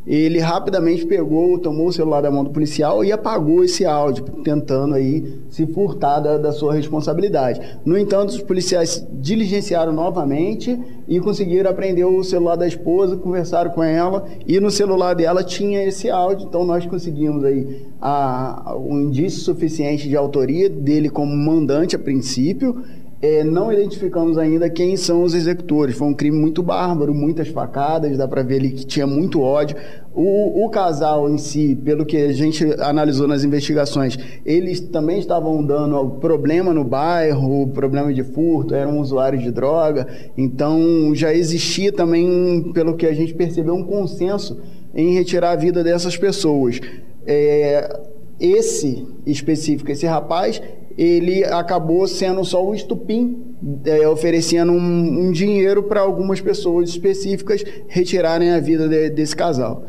ele 0.08 0.40
rapidamente 0.40 1.06
pegou, 1.06 1.60
tomou 1.60 1.88
o 1.88 1.92
celular 1.92 2.22
da 2.22 2.32
mão 2.32 2.46
do 2.46 2.50
policial 2.50 3.04
e 3.04 3.12
apagou 3.12 3.62
esse 3.64 3.86
áudio, 3.86 4.24
tentando 4.42 4.96
aí 4.96 5.38
se 5.50 5.68
furtar 5.68 6.22
da, 6.22 6.38
da 6.38 6.54
sua 6.54 6.74
responsabilidade. 6.74 7.60
No 7.86 7.98
entanto, 7.98 8.30
os 8.30 8.42
policiais 8.42 9.06
diligenciaram 9.12 9.92
novamente 9.92 10.80
e 11.10 11.20
conseguiram 11.20 11.70
apreender 11.70 12.06
o 12.06 12.24
celular 12.24 12.56
da 12.56 12.66
esposa, 12.66 13.18
conversaram 13.18 13.72
com 13.72 13.84
ela 13.84 14.26
e 14.48 14.60
no 14.62 14.72
celular 14.72 15.14
dela 15.14 15.44
tinha 15.44 15.84
esse 15.84 16.10
áudio, 16.10 16.48
então 16.48 16.64
nós 16.64 16.86
conseguimos 16.86 17.44
aí 17.44 17.86
a, 18.02 18.76
um 18.78 19.02
indício 19.02 19.42
suficiente 19.42 20.08
de 20.08 20.16
autoria 20.16 20.70
dele 20.70 21.10
como 21.10 21.36
mandante 21.36 21.98
a 21.98 22.00
princípio 22.00 22.82
é, 23.22 23.44
não 23.44 23.74
identificamos 23.74 24.38
ainda 24.38 24.70
quem 24.70 24.96
são 24.96 25.24
os 25.24 25.34
executores. 25.34 25.98
Foi 25.98 26.08
um 26.08 26.14
crime 26.14 26.38
muito 26.38 26.62
bárbaro, 26.62 27.14
muitas 27.14 27.48
facadas, 27.48 28.18
dá 28.18 28.28
para 28.28 28.44
ver 28.44 28.58
ali 28.58 28.72
que 28.72 28.86
tinha 28.86 29.08
muito 29.08 29.42
ódio. 29.42 29.76
O, 30.14 30.66
o, 30.66 30.70
casal 30.70 31.30
em 31.30 31.38
si, 31.38 31.76
pelo 31.84 32.06
que 32.06 32.18
a 32.18 32.32
gente 32.32 32.64
analisou 32.80 33.28
nas 33.28 33.44
investigações, 33.44 34.18
eles 34.46 34.80
também 34.80 35.20
estavam 35.20 35.64
dando 35.64 36.12
problema 36.20 36.74
no 36.74 36.84
bairro, 36.84 37.68
problema 37.68 38.14
de 38.14 38.24
furto, 38.24 38.74
eram 38.74 39.00
usuários 39.00 39.44
de 39.44 39.52
droga. 39.52 40.08
Então 40.38 41.12
já 41.14 41.34
existia 41.34 41.92
também, 41.92 42.72
pelo 42.74 42.96
que 42.96 43.06
a 43.06 43.14
gente 43.14 43.34
percebeu, 43.34 43.76
um 43.76 43.84
consenso 43.84 44.60
em 44.94 45.14
retirar 45.14 45.52
a 45.52 45.56
vida 45.56 45.84
dessas 45.84 46.18
pessoas. 46.18 46.80
É, 47.26 48.00
esse 48.40 49.08
específico, 49.26 49.92
esse 49.92 50.06
rapaz, 50.06 50.62
ele 50.98 51.44
acabou 51.46 52.08
sendo 52.08 52.44
só 52.44 52.66
o 52.66 52.74
estupim, 52.74 53.56
é, 53.86 54.08
oferecendo 54.08 54.72
um, 54.72 55.28
um 55.28 55.32
dinheiro 55.32 55.84
para 55.84 56.02
algumas 56.02 56.42
pessoas 56.42 56.90
específicas 56.90 57.64
retirarem 57.88 58.52
a 58.52 58.60
vida 58.60 58.90
de, 58.90 59.12
desse 59.12 59.36
casal. 59.36 59.86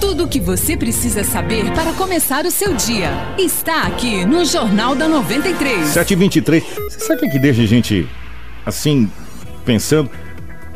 Tudo 0.00 0.24
o 0.24 0.28
que 0.28 0.40
você 0.40 0.76
precisa 0.76 1.22
saber 1.22 1.70
para 1.72 1.92
começar 1.92 2.44
o 2.46 2.50
seu 2.50 2.74
dia 2.74 3.10
está 3.38 3.82
aqui 3.82 4.24
no 4.24 4.44
Jornal 4.44 4.94
da 4.94 5.06
93. 5.06 5.88
723. 5.88 6.64
Você 6.88 7.00
sabe 7.00 7.26
o 7.26 7.30
que 7.30 7.38
deixa 7.38 7.62
a 7.62 7.66
gente 7.66 8.08
assim, 8.64 9.10
pensando? 9.64 10.10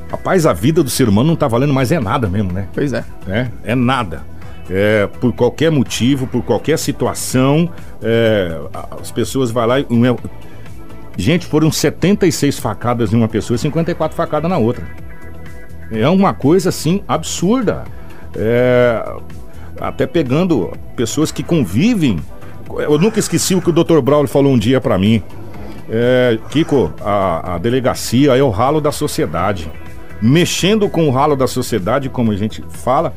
Rapaz, 0.09 0.47
a 0.47 0.53
vida 0.53 0.83
do 0.83 0.91
ser 0.91 1.09
humano 1.09 1.31
não 1.31 1.37
tá 1.37 1.49
valendo 1.49 1.75
mais 1.75 1.91
é 1.91 1.99
nada 1.99 2.29
mesmo, 2.29 2.53
né? 2.53 2.69
Pois 2.73 2.93
é. 2.93 3.05
É, 3.27 3.49
é 3.65 3.75
nada 3.75 4.36
é, 4.71 5.07
por 5.21 5.33
qualquer 5.33 5.71
motivo, 5.71 6.27
por 6.27 6.43
qualquer 6.43 6.79
situação, 6.79 7.71
é, 8.03 8.59
as 9.01 9.11
pessoas 9.11 9.51
vão 9.51 9.67
lá 9.67 9.81
e. 9.81 9.87
Gente, 11.17 11.47
foram 11.47 11.71
76 11.71 12.59
facadas 12.59 13.13
em 13.13 13.17
uma 13.17 13.29
pessoa 13.29 13.55
e 13.55 13.59
54 13.59 14.15
facadas 14.15 14.51
na 14.51 14.59
outra. 14.59 14.85
É 15.91 16.09
uma 16.09 16.35
coisa 16.35 16.69
assim 16.69 17.03
absurda. 17.09 17.85
É, 18.35 19.03
até 19.81 20.07
pegando 20.07 20.73
pessoas 20.95 21.31
que 21.33 21.43
convivem. 21.43 22.19
Eu 22.69 22.99
nunca 22.99 23.19
esqueci 23.19 23.55
o 23.55 23.63
que 23.63 23.71
o 23.71 23.73
Dr. 23.73 24.01
Braulio 24.01 24.29
falou 24.29 24.53
um 24.53 24.59
dia 24.59 24.81
para 24.81 24.99
mim. 24.99 25.23
É, 25.89 26.39
Kiko, 26.51 26.93
a, 27.01 27.55
a 27.55 27.59
delegacia 27.59 28.37
é 28.37 28.43
o 28.43 28.51
ralo 28.51 28.81
da 28.81 28.91
sociedade. 28.91 29.71
Mexendo 30.21 30.89
com 30.89 31.07
o 31.07 31.11
ralo 31.11 31.37
da 31.37 31.47
sociedade, 31.47 32.09
como 32.09 32.33
a 32.33 32.37
gente 32.37 32.65
fala, 32.69 33.15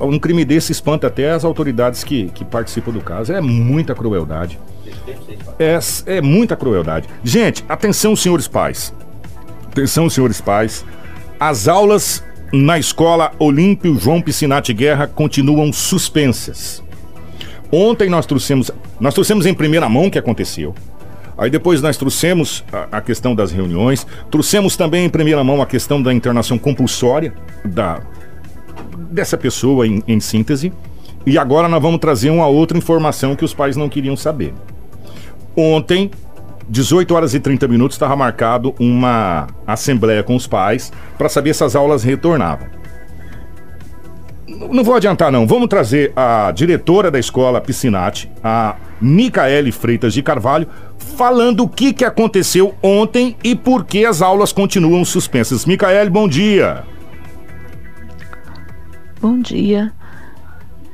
um 0.00 0.18
crime 0.18 0.44
desse 0.44 0.72
espanta 0.72 1.06
até 1.06 1.30
as 1.30 1.44
autoridades 1.44 2.04
que, 2.04 2.28
que 2.30 2.44
participam 2.44 2.92
do 2.92 3.00
caso. 3.00 3.32
É 3.32 3.40
muita 3.40 3.94
crueldade. 3.94 4.58
É, 5.58 5.78
é 6.06 6.20
muita 6.20 6.56
crueldade. 6.56 7.08
Gente, 7.22 7.64
atenção, 7.68 8.16
senhores 8.16 8.48
pais. 8.48 8.94
Atenção, 9.66 10.10
senhores 10.10 10.40
pais. 10.40 10.84
As 11.38 11.68
aulas 11.68 12.24
na 12.52 12.78
escola 12.78 13.32
Olímpio 13.38 13.96
João 13.98 14.20
Piscinati 14.20 14.74
Guerra 14.74 15.06
continuam 15.06 15.72
suspensas. 15.72 16.82
Ontem 17.70 18.10
nós 18.10 18.26
trouxemos, 18.26 18.70
nós 18.98 19.14
trouxemos 19.14 19.46
em 19.46 19.54
primeira 19.54 19.88
mão 19.88 20.06
o 20.06 20.10
que 20.10 20.18
aconteceu. 20.18 20.74
Aí 21.38 21.48
depois 21.48 21.80
nós 21.80 21.96
trouxemos 21.96 22.64
a, 22.72 22.98
a, 22.98 23.00
questão 23.00 23.34
das 23.34 23.52
reuniões, 23.52 24.06
trouxemos 24.30 24.76
também 24.76 25.06
em 25.06 25.08
primeira 25.08 25.42
mão 25.42 25.62
a 25.62 25.66
questão 25.66 26.02
da 26.02 26.12
internação 26.12 26.58
compulsória 26.58 27.32
da, 27.64 28.02
dessa 29.10 29.36
pessoa 29.36 29.86
em, 29.86 30.02
em 30.06 30.20
síntese. 30.20 30.72
E 31.26 31.36
agora 31.36 31.68
nós 31.68 31.82
vamos 31.82 32.00
trazer 32.00 32.30
uma 32.30 32.46
outra 32.46 32.78
informação 32.78 33.36
que 33.36 33.44
os 33.44 33.52
pais 33.52 33.76
não 33.76 33.88
queriam 33.88 34.16
saber. 34.16 34.54
Ontem, 35.56 36.10
18 36.68 37.14
horas 37.14 37.34
e 37.34 37.40
30 37.40 37.68
minutos, 37.68 37.96
estava 37.96 38.16
marcado 38.16 38.74
uma 38.78 39.48
assembleia 39.66 40.22
com 40.22 40.34
os 40.34 40.46
pais 40.46 40.92
para 41.18 41.28
saber 41.28 41.54
se 41.54 41.64
as 41.64 41.76
aulas 41.76 42.02
retornavam. 42.02 42.68
Não 44.70 44.84
vou 44.84 44.94
adiantar, 44.94 45.30
não. 45.30 45.46
Vamos 45.46 45.68
trazer 45.68 46.12
a 46.14 46.50
diretora 46.52 47.10
da 47.10 47.18
escola 47.18 47.60
Piscinati, 47.60 48.30
a 48.42 48.76
Micaele 49.00 49.72
Freitas 49.72 50.12
de 50.12 50.22
Carvalho, 50.22 50.66
falando 51.16 51.64
o 51.64 51.68
que, 51.68 51.92
que 51.92 52.04
aconteceu 52.04 52.74
ontem 52.82 53.36
e 53.42 53.54
por 53.54 53.84
que 53.84 54.04
as 54.04 54.22
aulas 54.22 54.52
continuam 54.52 55.04
suspensas. 55.04 55.64
Micaele, 55.64 56.10
bom 56.10 56.28
dia. 56.28 56.84
Bom 59.20 59.38
dia, 59.38 59.92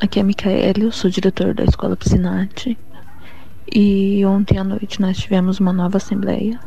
aqui 0.01 0.19
é 0.19 0.23
a 0.25 0.73
eu 0.81 0.91
sou 0.91 1.09
diretor 1.09 1.55
da 1.55 1.63
Escola 1.63 1.97
Piscinati 1.97 2.77
e 3.73 4.27
ontem 4.27 4.59
à 4.59 4.65
noite 4.65 5.01
nós 5.01 5.17
tivemos 5.17 5.61
uma 5.61 5.73
nova 5.73 5.99
assembleia 5.99 6.59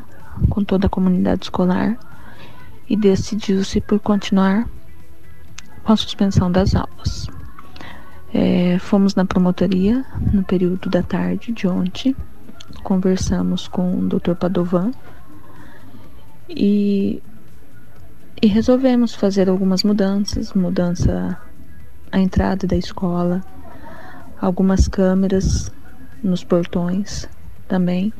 com 0.49 0.63
toda 0.63 0.87
a 0.87 0.89
comunidade 0.89 1.43
escolar 1.43 1.99
e 2.89 2.95
decidiu-se 2.95 3.81
por 3.81 3.99
continuar 3.99 4.69
com 5.83 5.91
a 5.91 5.97
suspensão 5.97 6.49
das 6.49 6.73
aulas. 6.75 7.27
É, 8.33 8.79
fomos 8.79 9.13
na 9.13 9.25
promotoria 9.25 10.05
no 10.31 10.45
período 10.45 10.89
da 10.89 11.03
tarde 11.03 11.51
de 11.51 11.67
ontem, 11.67 12.15
conversamos 12.83 13.67
com 13.67 13.99
o 13.99 14.07
Dr. 14.07 14.35
Padovan 14.35 14.91
e, 16.47 17.21
e 18.41 18.47
resolvemos 18.47 19.13
fazer 19.13 19.49
algumas 19.49 19.83
mudanças, 19.83 20.53
mudança 20.53 21.37
a 22.11 22.19
entrada 22.19 22.67
da 22.67 22.75
escola, 22.75 23.43
algumas 24.39 24.87
câmeras 24.87 25.71
nos 26.23 26.43
portões 26.43 27.27
também. 27.67 28.13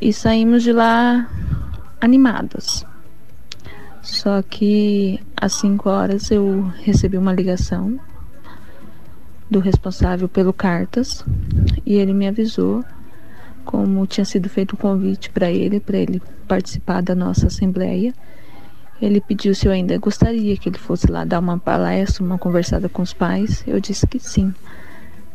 E 0.00 0.12
saímos 0.12 0.62
de 0.62 0.72
lá 0.72 1.28
animadas. 2.00 2.84
Só 4.02 4.42
que 4.42 5.20
às 5.36 5.52
5 5.54 5.88
horas 5.88 6.30
eu 6.30 6.62
recebi 6.82 7.16
uma 7.16 7.32
ligação 7.32 8.00
do 9.48 9.60
responsável 9.60 10.28
pelo 10.28 10.52
Cartas 10.52 11.24
e 11.86 11.94
ele 11.94 12.12
me 12.12 12.26
avisou 12.26 12.84
como 13.64 14.06
tinha 14.06 14.24
sido 14.24 14.48
feito 14.48 14.72
o 14.72 14.76
um 14.76 14.78
convite 14.78 15.30
para 15.30 15.50
ele, 15.50 15.78
para 15.78 15.98
ele 15.98 16.20
participar 16.48 17.00
da 17.00 17.14
nossa 17.14 17.46
assembleia 17.46 18.12
ele 19.02 19.20
pediu 19.20 19.52
se 19.52 19.66
eu 19.66 19.72
ainda 19.72 19.98
gostaria 19.98 20.56
que 20.56 20.68
ele 20.68 20.78
fosse 20.78 21.10
lá 21.10 21.24
dar 21.24 21.40
uma 21.40 21.58
palestra, 21.58 22.22
uma 22.22 22.38
conversada 22.38 22.88
com 22.88 23.02
os 23.02 23.12
pais. 23.12 23.64
Eu 23.66 23.80
disse 23.80 24.06
que 24.06 24.20
sim. 24.20 24.54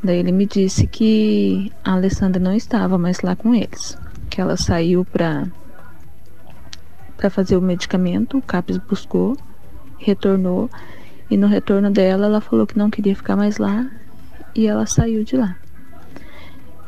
Daí 0.01 0.19
ele 0.19 0.31
me 0.31 0.45
disse 0.45 0.87
que 0.87 1.69
a 1.83 1.91
Alessandra 1.91 2.41
não 2.41 2.55
estava 2.55 2.97
mais 2.97 3.19
lá 3.19 3.35
com 3.35 3.53
eles, 3.53 3.97
que 4.29 4.39
ela 4.39 4.55
saiu 4.55 5.03
para 5.03 5.45
para 7.17 7.31
fazer 7.31 7.57
o 7.57 7.61
medicamento, 7.61 8.37
o 8.37 8.41
CAPES 8.43 8.77
buscou, 8.77 9.35
retornou 9.97 10.69
e 11.31 11.35
no 11.35 11.47
retorno 11.47 11.89
dela 11.89 12.27
ela 12.27 12.39
falou 12.39 12.67
que 12.67 12.77
não 12.77 12.91
queria 12.91 13.15
ficar 13.15 13.35
mais 13.35 13.57
lá 13.57 13.89
e 14.53 14.67
ela 14.67 14.85
saiu 14.85 15.23
de 15.23 15.35
lá. 15.35 15.57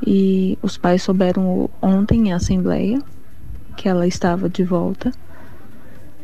E 0.06 0.58
os 0.62 0.78
pais 0.78 1.02
souberam 1.02 1.68
ontem 1.82 2.28
em 2.28 2.32
assembleia 2.32 3.02
que 3.76 3.90
ela 3.90 4.06
estava 4.06 4.48
de 4.48 4.64
volta 4.64 5.12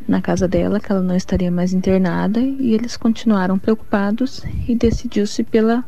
na 0.08 0.22
casa 0.22 0.48
dela, 0.48 0.80
que 0.80 0.92
ela 0.92 1.02
não 1.02 1.16
estaria 1.16 1.52
mais 1.52 1.74
internada, 1.74 2.40
e 2.40 2.74
eles 2.74 2.96
continuaram 2.96 3.58
preocupados 3.58 4.44
e 4.68 4.76
decidiu-se 4.76 5.44
pela 5.44 5.84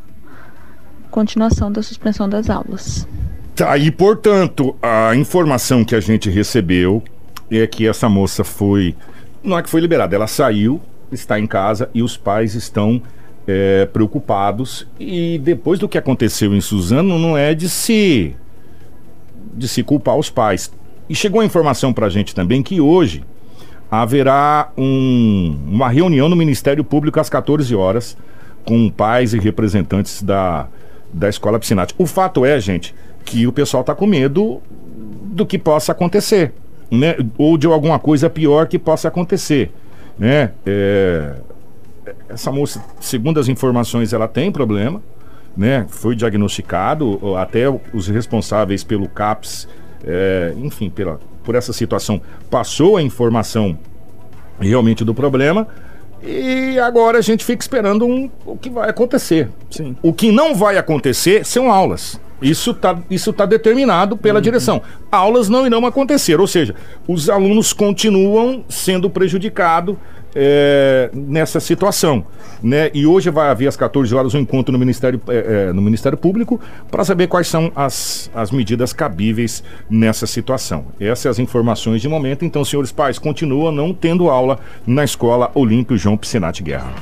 continuação 1.10 1.70
da 1.70 1.82
suspensão 1.82 2.28
das 2.28 2.50
aulas. 2.50 3.06
Tá, 3.54 3.76
e 3.76 3.90
portanto, 3.90 4.76
a 4.82 5.14
informação 5.16 5.84
que 5.84 5.94
a 5.94 6.00
gente 6.00 6.30
recebeu 6.30 7.02
é 7.50 7.66
que 7.66 7.86
essa 7.86 8.08
moça 8.08 8.44
foi. 8.44 8.94
Não 9.42 9.58
é 9.58 9.62
que 9.62 9.70
foi 9.70 9.80
liberada, 9.80 10.14
ela 10.14 10.26
saiu, 10.26 10.80
está 11.10 11.38
em 11.38 11.46
casa 11.46 11.88
e 11.94 12.02
os 12.02 12.16
pais 12.16 12.54
estão 12.54 13.02
é, 13.46 13.86
preocupados. 13.86 14.86
E 14.98 15.40
depois 15.42 15.78
do 15.78 15.88
que 15.88 15.98
aconteceu 15.98 16.54
em 16.54 16.60
Suzano, 16.60 17.18
não 17.18 17.36
é 17.36 17.54
de 17.54 17.68
se. 17.68 18.36
de 19.54 19.66
se 19.66 19.82
culpar 19.82 20.16
os 20.16 20.28
pais. 20.28 20.70
E 21.08 21.14
chegou 21.14 21.40
a 21.40 21.44
informação 21.44 21.92
pra 21.92 22.08
gente 22.08 22.34
também 22.34 22.62
que 22.62 22.80
hoje 22.80 23.24
haverá 23.90 24.70
um, 24.76 25.58
uma 25.66 25.88
reunião 25.88 26.28
no 26.28 26.36
Ministério 26.36 26.84
Público 26.84 27.18
às 27.18 27.30
14 27.30 27.74
horas 27.74 28.16
com 28.64 28.90
pais 28.90 29.32
e 29.32 29.38
representantes 29.38 30.22
da, 30.22 30.66
da 31.12 31.28
escola 31.28 31.58
Piscinati. 31.58 31.94
O 31.96 32.06
fato 32.06 32.44
é, 32.44 32.60
gente, 32.60 32.94
que 33.24 33.46
o 33.46 33.52
pessoal 33.52 33.80
está 33.80 33.94
com 33.94 34.06
medo 34.06 34.60
do 35.24 35.46
que 35.46 35.58
possa 35.58 35.92
acontecer, 35.92 36.52
né? 36.90 37.16
Ou 37.38 37.56
de 37.56 37.66
alguma 37.66 37.98
coisa 37.98 38.28
pior 38.28 38.66
que 38.66 38.78
possa 38.78 39.08
acontecer, 39.08 39.70
né? 40.18 40.52
É, 40.66 41.34
essa 42.28 42.52
moça, 42.52 42.84
segundo 43.00 43.40
as 43.40 43.48
informações, 43.48 44.12
ela 44.12 44.28
tem 44.28 44.52
problema, 44.52 45.02
né? 45.56 45.86
Foi 45.88 46.14
diagnosticado, 46.14 47.36
até 47.36 47.64
os 47.92 48.08
responsáveis 48.08 48.84
pelo 48.84 49.08
CAPS, 49.08 49.66
é, 50.04 50.54
enfim, 50.58 50.90
pela, 50.90 51.18
por 51.48 51.54
essa 51.54 51.72
situação, 51.72 52.20
passou 52.50 52.98
a 52.98 53.02
informação 53.02 53.78
realmente 54.60 55.02
do 55.02 55.14
problema. 55.14 55.66
E 56.22 56.78
agora 56.78 57.16
a 57.16 57.22
gente 57.22 57.42
fica 57.42 57.64
esperando 57.64 58.04
um, 58.04 58.30
o 58.44 58.54
que 58.54 58.68
vai 58.68 58.90
acontecer. 58.90 59.48
Sim. 59.70 59.96
O 60.02 60.12
que 60.12 60.30
não 60.30 60.54
vai 60.54 60.76
acontecer 60.76 61.46
são 61.46 61.72
aulas. 61.72 62.20
Isso 62.42 62.72
está 62.72 62.98
isso 63.10 63.32
tá 63.32 63.46
determinado 63.46 64.14
pela 64.14 64.42
direção. 64.42 64.82
Aulas 65.10 65.48
não 65.48 65.66
irão 65.66 65.86
acontecer, 65.86 66.38
ou 66.38 66.46
seja, 66.46 66.74
os 67.08 67.30
alunos 67.30 67.72
continuam 67.72 68.62
sendo 68.68 69.08
prejudicados 69.08 69.96
é, 70.40 71.10
nessa 71.12 71.58
situação. 71.58 72.24
Né? 72.62 72.90
E 72.94 73.04
hoje 73.06 73.28
vai 73.28 73.48
haver 73.48 73.66
às 73.66 73.76
14 73.76 74.14
horas 74.14 74.34
um 74.34 74.38
encontro 74.38 74.72
no 74.72 74.78
Ministério, 74.78 75.20
é, 75.28 75.68
é, 75.68 75.72
no 75.72 75.82
Ministério 75.82 76.16
Público 76.16 76.60
para 76.90 77.04
saber 77.04 77.26
quais 77.26 77.48
são 77.48 77.72
as, 77.74 78.30
as 78.32 78.52
medidas 78.52 78.92
cabíveis 78.92 79.64
nessa 79.90 80.26
situação. 80.26 80.86
Essas 81.00 81.18
são 81.18 81.30
as 81.32 81.38
informações 81.40 82.00
de 82.00 82.08
momento. 82.08 82.44
Então, 82.44 82.64
senhores 82.64 82.92
pais, 82.92 83.18
continuam 83.18 83.72
não 83.72 83.92
tendo 83.92 84.30
aula 84.30 84.60
na 84.86 85.02
escola 85.02 85.50
Olímpio 85.54 85.96
João 85.96 86.16
Piscinati 86.16 86.62
Guerra. 86.62 86.94